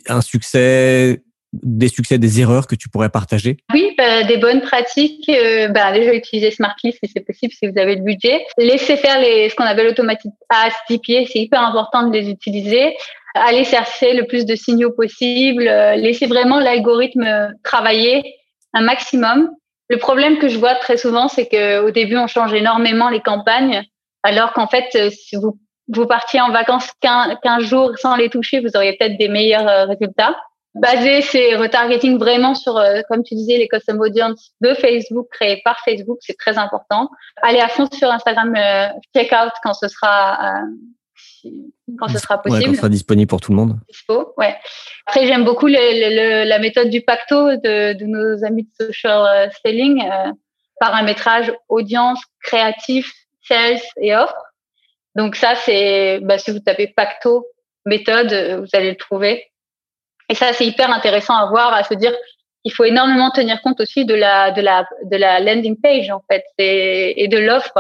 [0.07, 1.23] un succès,
[1.53, 3.57] des succès, des erreurs que tu pourrais partager?
[3.73, 5.29] Oui, bah, des bonnes pratiques.
[5.29, 8.45] Euh, bah, déjà, utiliser Smartly si c'est possible, si vous avez le budget.
[8.57, 12.95] Laissez faire les, ce qu'on appelle automatic ads, DPA, c'est hyper important de les utiliser.
[13.35, 15.67] Allez chercher le plus de signaux possible.
[15.67, 18.35] Euh, laissez vraiment l'algorithme travailler
[18.73, 19.49] un maximum.
[19.89, 23.83] Le problème que je vois très souvent, c'est qu'au début, on change énormément les campagnes,
[24.23, 28.29] alors qu'en fait, euh, si vous, vous partiez en vacances 15, 15 jours sans les
[28.29, 30.35] toucher, vous auriez peut-être des meilleurs euh, résultats.
[30.75, 35.61] Baser ces retargeting vraiment sur, euh, comme tu disais, les custom audience de Facebook créés
[35.63, 37.09] par Facebook, c'est très important.
[37.43, 40.57] Allez à fond sur Instagram, euh, check out quand ce sera,
[41.43, 41.49] euh,
[41.99, 43.77] quand ce sera Ouais, quand possible ce sera disponible pour tout le monde.
[43.87, 44.33] dispo.
[44.37, 44.55] Ouais.
[45.05, 48.85] Après, j'aime beaucoup le, le- le- la méthode du pacto de, de nos amis de
[48.87, 50.31] social euh, selling, euh,
[50.79, 53.13] paramétrage, audience, créatif,
[53.47, 54.35] sales et offre.
[55.15, 57.45] Donc ça, c'est bah, si vous tapez pacto
[57.85, 59.45] méthode, euh, vous allez le trouver.
[60.29, 62.13] Et ça, c'est hyper intéressant à voir, à se dire
[62.63, 66.21] qu'il faut énormément tenir compte aussi de la de la de la landing page en
[66.29, 67.77] fait et, et de l'offre.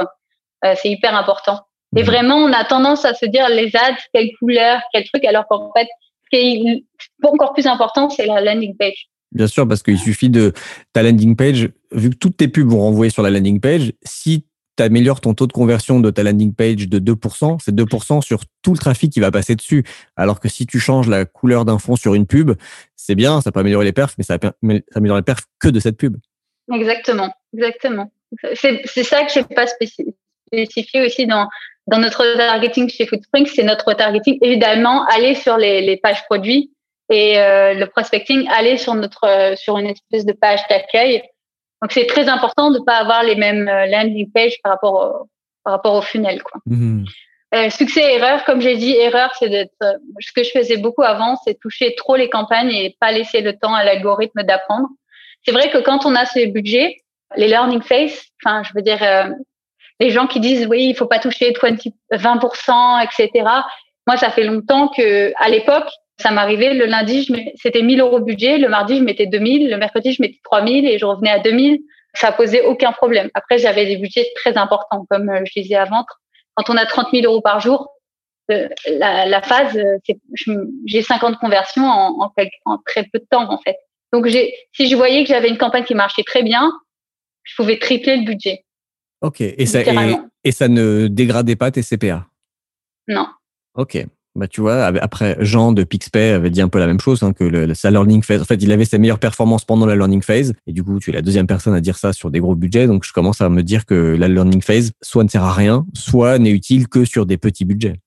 [0.65, 1.59] Euh, c'est hyper important.
[1.95, 2.05] Et Mhm.
[2.07, 5.71] vraiment, on a tendance à se dire les ads, quelle couleur, quel truc, alors qu'en
[5.75, 5.87] fait,
[6.23, 9.07] ce qui est encore plus important, c'est la landing page.
[9.31, 10.53] Bien sûr, parce qu'il suffit de
[10.93, 14.45] ta landing page, vu que toutes tes pubs vont renvoyer sur la landing page, si
[14.77, 18.41] tu améliores ton taux de conversion de ta landing page de 2%, c'est 2% sur
[18.61, 19.83] tout le trafic qui va passer dessus.
[20.15, 22.51] Alors que si tu changes la couleur d'un fond sur une pub,
[22.95, 24.51] c'est bien, ça peut améliorer les perfs, mais ça peut
[24.95, 26.17] améliorer les perfs que de cette pub.
[26.73, 28.11] Exactement, exactement.
[28.55, 30.15] C'est ça que j'ai pas spéci-
[30.47, 31.47] spécifié aussi dans
[31.87, 34.37] notre targeting chez Foodspring, c'est notre targeting.
[34.41, 36.71] Évidemment, aller sur les, les pages produits
[37.09, 41.21] et euh, le prospecting, aller sur notre euh, sur une espèce de page d'accueil.
[41.83, 45.29] Donc c'est très important de pas avoir les mêmes euh, landing pages par rapport au,
[45.65, 46.61] par rapport au funnel quoi.
[47.53, 49.73] Euh, succès erreur, comme j'ai dit, erreur, c'est d'être.
[49.83, 53.41] euh, ce que je faisais beaucoup avant, c'est toucher trop les campagnes et pas laisser
[53.41, 54.87] le temps à l'algorithme d'apprendre.
[55.45, 57.03] C'est vrai que quand on a ces budgets,
[57.35, 59.29] les learning phase, enfin, je veux dire, euh,
[59.99, 61.77] les gens qui disent oui, il faut pas toucher 20,
[62.11, 63.45] 20%, etc.
[64.07, 68.57] Moi, ça fait longtemps que, à l'époque, ça m'arrivait le lundi, c'était 1000 euros budget,
[68.57, 71.79] le mardi, je mettais 2000, le mercredi, je mettais 3000 et je revenais à 2000.
[72.15, 73.29] Ça posait aucun problème.
[73.33, 76.05] Après, j'avais des budgets très importants, comme euh, je disais avant.
[76.55, 77.89] Quand on a 30 000 euros par jour,
[78.51, 79.97] euh, la, la phase, euh,
[80.85, 83.77] j'ai 50 conversions en, en, quel- en très peu de temps, en fait.
[84.11, 86.71] Donc, si je voyais que j'avais une campagne qui marchait très bien,
[87.41, 88.63] je pouvais tripler le budget.
[89.21, 89.41] Ok.
[89.41, 89.79] Et ça,
[90.43, 92.27] et ça ne dégradait pas tes CPA.
[93.07, 93.25] Non.
[93.73, 93.97] Ok.
[94.35, 97.33] Bah, tu vois, après, Jean de Pixpay avait dit un peu la même chose, hein,
[97.33, 100.23] que le, sa learning phase, en fait, il avait ses meilleures performances pendant la learning
[100.23, 100.53] phase.
[100.65, 102.87] Et du coup, tu es la deuxième personne à dire ça sur des gros budgets.
[102.87, 105.85] Donc, je commence à me dire que la learning phase, soit ne sert à rien,
[105.93, 107.99] soit n'est utile que sur des petits budgets.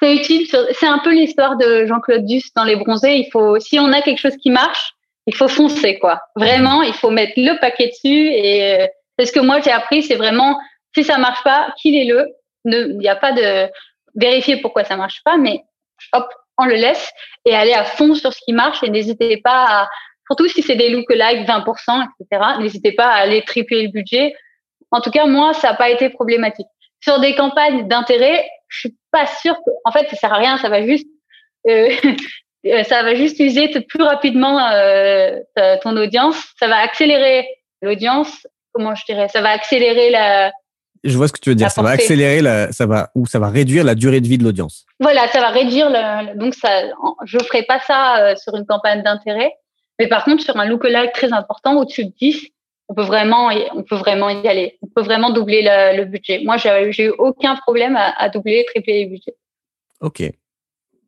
[0.00, 0.46] C'est utile.
[0.46, 3.16] C'est un peu l'histoire de Jean-Claude Duss dans Les Bronzés.
[3.16, 4.92] Il faut, si on a quelque chose qui marche,
[5.26, 6.20] il faut foncer, quoi.
[6.36, 8.28] Vraiment, il faut mettre le paquet dessus.
[8.28, 8.86] Et euh,
[9.18, 10.58] c'est ce que moi j'ai appris, c'est vraiment,
[10.94, 12.26] si ça marche pas, qu'il est le.
[12.64, 13.68] Il n'y a pas de
[14.18, 15.62] vérifier pourquoi ça marche pas, mais
[16.12, 17.10] hop, on le laisse
[17.44, 18.82] et aller à fond sur ce qui marche.
[18.82, 19.88] Et n'hésitez pas à,
[20.26, 22.44] surtout si c'est des lookalikes 20%, etc.
[22.60, 24.34] N'hésitez pas à aller tripler le budget.
[24.90, 26.66] En tout cas, moi, ça n'a pas été problématique.
[27.00, 30.58] Sur des campagnes d'intérêt, je suis pas sûre que, en fait, ça sert à rien.
[30.58, 31.06] Ça va juste,
[31.68, 31.90] euh,
[32.66, 35.38] euh, ça va juste user plus rapidement euh,
[35.82, 36.42] ton audience.
[36.58, 37.46] Ça va accélérer
[37.82, 38.46] l'audience.
[38.72, 39.28] Comment je dirais?
[39.28, 40.52] Ça va accélérer la.
[41.04, 41.70] Je vois ce que tu veux dire.
[41.70, 44.44] Ça va accélérer la, ça va, ou ça va réduire la durée de vie de
[44.44, 44.84] l'audience.
[45.00, 46.36] Voilà, ça va réduire le.
[46.38, 46.82] Donc ça,
[47.24, 49.52] je ferai pas ça euh, sur une campagne d'intérêt.
[49.98, 52.46] Mais par contre, sur un lookalike très important, au-dessus de 10,
[52.88, 54.78] on peut vraiment, y- on peut vraiment y aller.
[54.82, 56.40] On peut vraiment doubler le, le budget.
[56.44, 59.36] Moi, j'ai eu aucun problème à, à doubler, tripler les budgets.
[60.00, 60.22] Ok.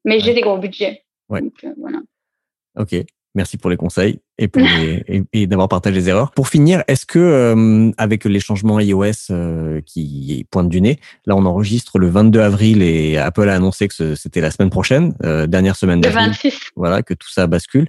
[0.05, 1.05] Mais j'ai des gros budgets.
[1.29, 1.41] Ouais.
[1.41, 1.99] Donc, euh, voilà.
[2.77, 2.95] Ok.
[3.35, 6.33] Merci pour les conseils et, d'avoir partagé les erreurs.
[6.33, 11.37] Pour finir, est-ce que euh, avec les changements iOS euh, qui pointent du nez, là
[11.37, 15.47] on enregistre le 22 avril et Apple a annoncé que c'était la semaine prochaine, euh,
[15.47, 16.71] dernière semaine d'avril, 26.
[16.75, 17.87] voilà, que tout ça bascule.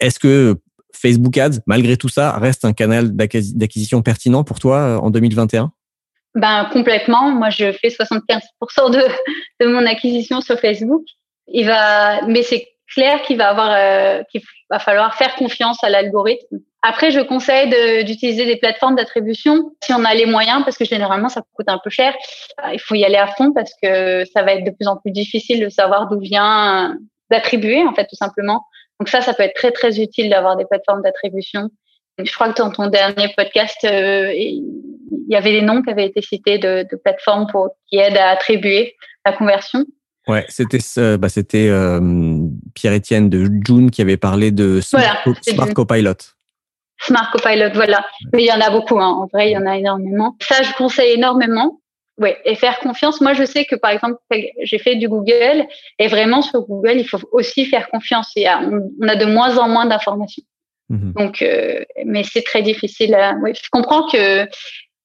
[0.00, 0.56] Est-ce que
[0.92, 5.70] Facebook Ads, malgré tout ça, reste un canal d'acquisi- d'acquisition pertinent pour toi en 2021
[6.34, 7.30] Ben complètement.
[7.30, 9.02] Moi, je fais 75% de,
[9.64, 11.02] de mon acquisition sur Facebook.
[11.46, 14.40] Il va, mais c'est clair qu'il va avoir, euh, qu'il
[14.74, 16.58] va falloir faire confiance à l'algorithme.
[16.82, 17.70] Après, je conseille
[18.04, 21.80] d'utiliser des plateformes d'attribution si on a les moyens, parce que généralement ça coûte un
[21.82, 22.14] peu cher.
[22.72, 25.10] Il faut y aller à fond parce que ça va être de plus en plus
[25.10, 26.96] difficile de savoir d'où vient
[27.30, 28.66] d'attribuer en fait tout simplement.
[29.00, 31.70] Donc ça, ça peut être très très utile d'avoir des plateformes d'attribution.
[32.18, 36.06] Je crois que dans ton dernier podcast, euh, il y avait des noms qui avaient
[36.06, 37.46] été cités de, plateformes
[37.88, 38.94] qui aident à attribuer
[39.24, 39.84] la conversion.
[40.26, 40.78] Ouais, c'était
[41.18, 42.00] bah, c'était euh,
[42.74, 45.22] Pierre-Étienne de June qui avait parlé de Smart,
[45.74, 46.14] Copilot.
[46.98, 48.04] Smart Copilot, voilà.
[48.32, 49.08] Mais il y en a beaucoup, hein.
[49.08, 50.36] en vrai, il y en a énormément.
[50.40, 51.80] Ça, je conseille énormément.
[52.16, 53.20] Ouais, et faire confiance.
[53.20, 54.18] Moi, je sais que par exemple,
[54.62, 55.66] j'ai fait du Google
[55.98, 58.30] et vraiment sur Google, il faut aussi faire confiance.
[58.36, 58.48] Il
[59.02, 60.44] on, a de moins en moins d'informations.
[60.90, 61.12] Mhm.
[61.16, 63.18] Donc, euh, mais c'est très difficile.
[63.42, 64.46] Oui, je comprends que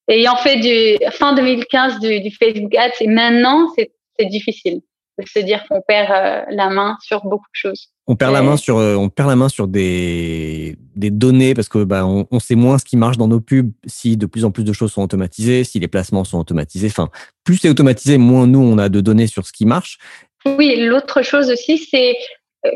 [0.07, 4.81] ayant fait du fin 2015 du, du Facebook Ads et maintenant, c'est difficile
[5.21, 7.89] de se dire qu'on perd euh, la main sur beaucoup de choses.
[8.07, 11.69] On perd la main sur, euh, on perd la main sur des, des données parce
[11.69, 14.45] que bah, on, on, sait moins ce qui marche dans nos pubs si de plus
[14.45, 16.87] en plus de choses sont automatisées, si les placements sont automatisés.
[16.87, 17.09] Enfin,
[17.43, 19.99] plus c'est automatisé, moins nous on a de données sur ce qui marche.
[20.45, 22.15] Oui, l'autre chose aussi, c'est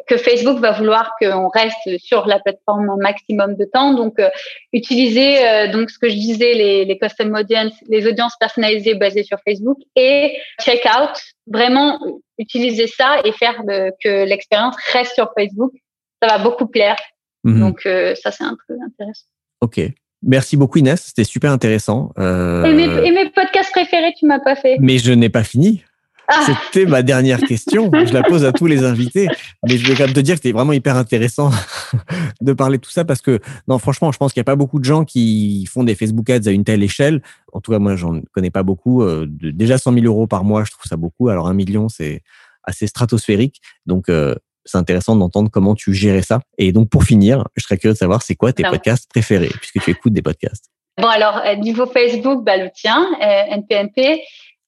[0.07, 3.93] que Facebook va vouloir qu'on reste sur la plateforme un maximum de temps.
[3.93, 4.29] Donc, euh,
[4.71, 9.23] utiliser euh, donc ce que je disais, les, les custom audience, les audiences personnalisées basées
[9.23, 11.99] sur Facebook et checkout, vraiment
[12.38, 13.61] utiliser ça et faire
[14.03, 15.73] que l'expérience reste sur Facebook.
[16.21, 16.97] Ça va beaucoup plaire.
[17.43, 17.59] Mhm.
[17.59, 19.25] Donc, euh, ça, c'est un truc intéressant.
[19.61, 19.81] OK.
[20.25, 22.13] Merci beaucoup Inès, c'était super intéressant.
[22.17, 24.77] Et, mes, et, mes, podcasts préférés, tu m'as pas fait.
[24.79, 25.84] Mais je n'ai pas fini.
[26.28, 26.45] Ah.
[26.45, 27.91] C'était ma dernière question.
[27.93, 29.28] Je la pose à tous les invités.
[29.67, 31.51] Mais je vais quand même te dire que c'était vraiment hyper intéressant
[32.41, 34.55] de parler de tout ça parce que, non, franchement, je pense qu'il n'y a pas
[34.55, 37.21] beaucoup de gens qui font des Facebook Ads à une telle échelle.
[37.51, 39.03] En tout cas, moi, j'en connais pas beaucoup.
[39.03, 41.30] Euh, déjà 100 000 euros par mois, je trouve ça beaucoup.
[41.30, 42.21] Alors, un million, c'est
[42.63, 43.61] assez stratosphérique.
[43.86, 46.39] Donc, euh, c'est intéressant d'entendre comment tu gérais ça.
[46.57, 49.82] Et donc, pour finir, je serais curieux de savoir c'est quoi tes podcasts préférés puisque
[49.84, 50.69] tu écoutes des podcasts.
[50.97, 54.21] Bon, alors, euh, niveau Facebook, bah, le tien, NPNP.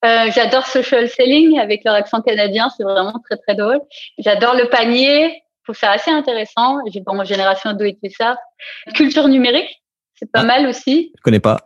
[0.05, 3.79] Euh, j'adore social selling avec leur accent canadien, c'est vraiment très très drôle.
[4.19, 6.77] J'adore le panier, je trouve ça assez intéressant.
[6.91, 8.37] J'ai mon génération do it yourself.
[8.93, 9.81] Culture numérique,
[10.15, 10.45] c'est pas ah.
[10.45, 11.11] mal aussi.
[11.17, 11.57] Je connais pas.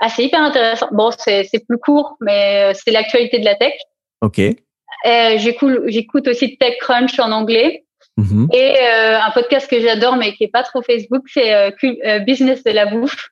[0.00, 0.88] Ah, c'est hyper intéressant.
[0.92, 3.72] Bon, c'est plus court, mais euh, c'est l'actualité de la tech.
[4.20, 4.38] Ok.
[4.38, 7.84] Euh, J'écoute aussi TechCrunch en anglais.
[8.18, 8.54] Mm-hmm.
[8.54, 12.62] Et euh, un podcast que j'adore, mais qui est pas trop Facebook, c'est euh, Business
[12.62, 13.30] de la bouffe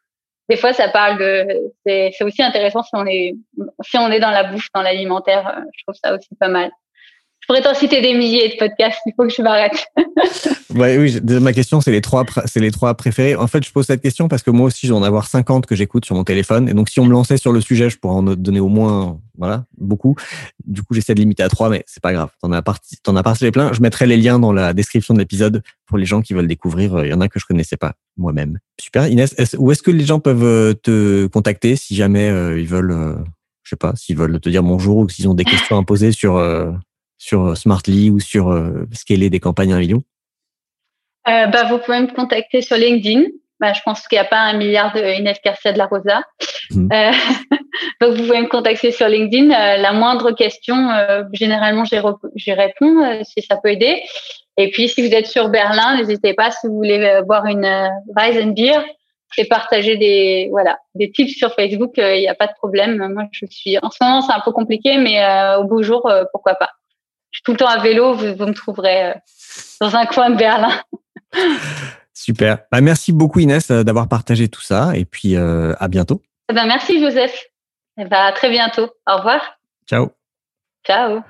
[0.51, 1.47] des fois, ça parle de.
[1.87, 3.35] C'est aussi intéressant si on est
[3.83, 5.47] si on est dans la bouffe, dans l'alimentaire.
[5.47, 6.71] Euh, je trouve ça aussi pas mal.
[7.51, 9.01] Pourrais t'en citer des milliers de podcasts.
[9.07, 9.85] Il faut que je m'arrête.
[10.77, 13.35] ouais, oui, ma question, c'est les trois, c'est les trois préférés.
[13.35, 15.67] En fait, je pose cette question parce que moi aussi, je dois en avoir 50
[15.67, 16.69] que j'écoute sur mon téléphone.
[16.69, 19.19] Et donc, si on me lançait sur le sujet, je pourrais en donner au moins,
[19.37, 20.15] voilà, beaucoup.
[20.65, 22.29] Du coup, j'essaie de limiter à trois, mais c'est pas grave.
[22.41, 23.73] T'en as parti, t'en as partagé plein.
[23.73, 27.05] Je mettrai les liens dans la description de l'épisode pour les gens qui veulent découvrir.
[27.05, 28.61] Il y en a que je connaissais pas moi-même.
[28.81, 29.09] Super.
[29.09, 32.93] Inès, où est-ce que les gens peuvent euh, te contacter si jamais euh, ils veulent,
[32.93, 33.17] euh,
[33.65, 36.13] je sais pas, s'ils veulent te dire bonjour ou s'ils ont des questions à poser
[36.13, 36.39] sur
[37.21, 38.51] sur Smartly ou sur
[38.93, 40.03] scaler des campagnes à un million?
[41.27, 43.25] Bah, Vous pouvez me contacter sur LinkedIn.
[43.61, 46.23] Bah, je pense qu'il n'y a pas un milliard de Inès Garcia de la Rosa.
[46.71, 46.89] Mmh.
[48.01, 49.49] donc, vous pouvez me contacter sur LinkedIn.
[49.49, 50.89] la moindre question,
[51.33, 54.03] généralement, j'y réponds si ça peut aider.
[54.61, 57.65] Et puis, si vous êtes sur Berlin, n'hésitez pas si vous voulez euh, boire une
[57.65, 58.85] euh, and Beer
[59.39, 61.93] et partager des voilà des tips sur Facebook.
[61.97, 63.09] Il n'y a pas de problème.
[63.15, 66.13] Moi, je suis en ce moment, c'est un peu compliqué, mais euh, au beau jour,
[66.33, 66.69] pourquoi pas.
[67.31, 68.15] Je suis tout le temps à vélo.
[68.15, 69.15] Vous, me trouverez
[69.81, 70.73] dans un coin de Berlin.
[72.15, 72.59] Super.
[72.71, 76.23] Bah, merci beaucoup Inès d'avoir partagé tout ça et puis à bientôt.
[76.51, 77.47] Eh ben, merci Joseph.
[77.99, 78.91] Eh ben, à très bientôt.
[79.07, 79.59] Au revoir.
[79.87, 80.11] Ciao.
[80.85, 81.23] Ciao.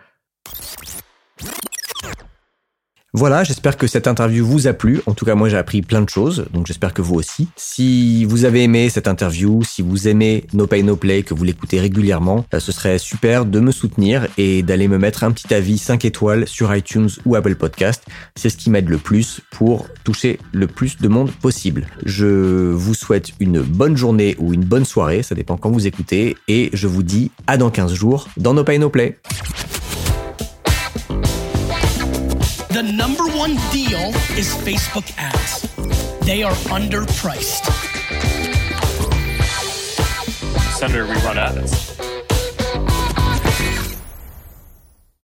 [3.12, 5.00] Voilà, j'espère que cette interview vous a plu.
[5.06, 7.48] En tout cas, moi, j'ai appris plein de choses, donc j'espère que vous aussi.
[7.56, 11.42] Si vous avez aimé cette interview, si vous aimez No Pay No Play, que vous
[11.42, 15.52] l'écoutez régulièrement, euh, ce serait super de me soutenir et d'aller me mettre un petit
[15.52, 18.04] avis 5 étoiles sur iTunes ou Apple Podcast.
[18.36, 21.88] C'est ce qui m'aide le plus pour toucher le plus de monde possible.
[22.06, 26.36] Je vous souhaite une bonne journée ou une bonne soirée, ça dépend quand vous écoutez,
[26.46, 29.18] et je vous dis à dans 15 jours dans No Pay No Play.
[32.80, 34.08] The number one deal
[34.38, 35.68] is Facebook ads.
[36.24, 37.66] They are underpriced.
[40.78, 42.09] Senator, we run ads.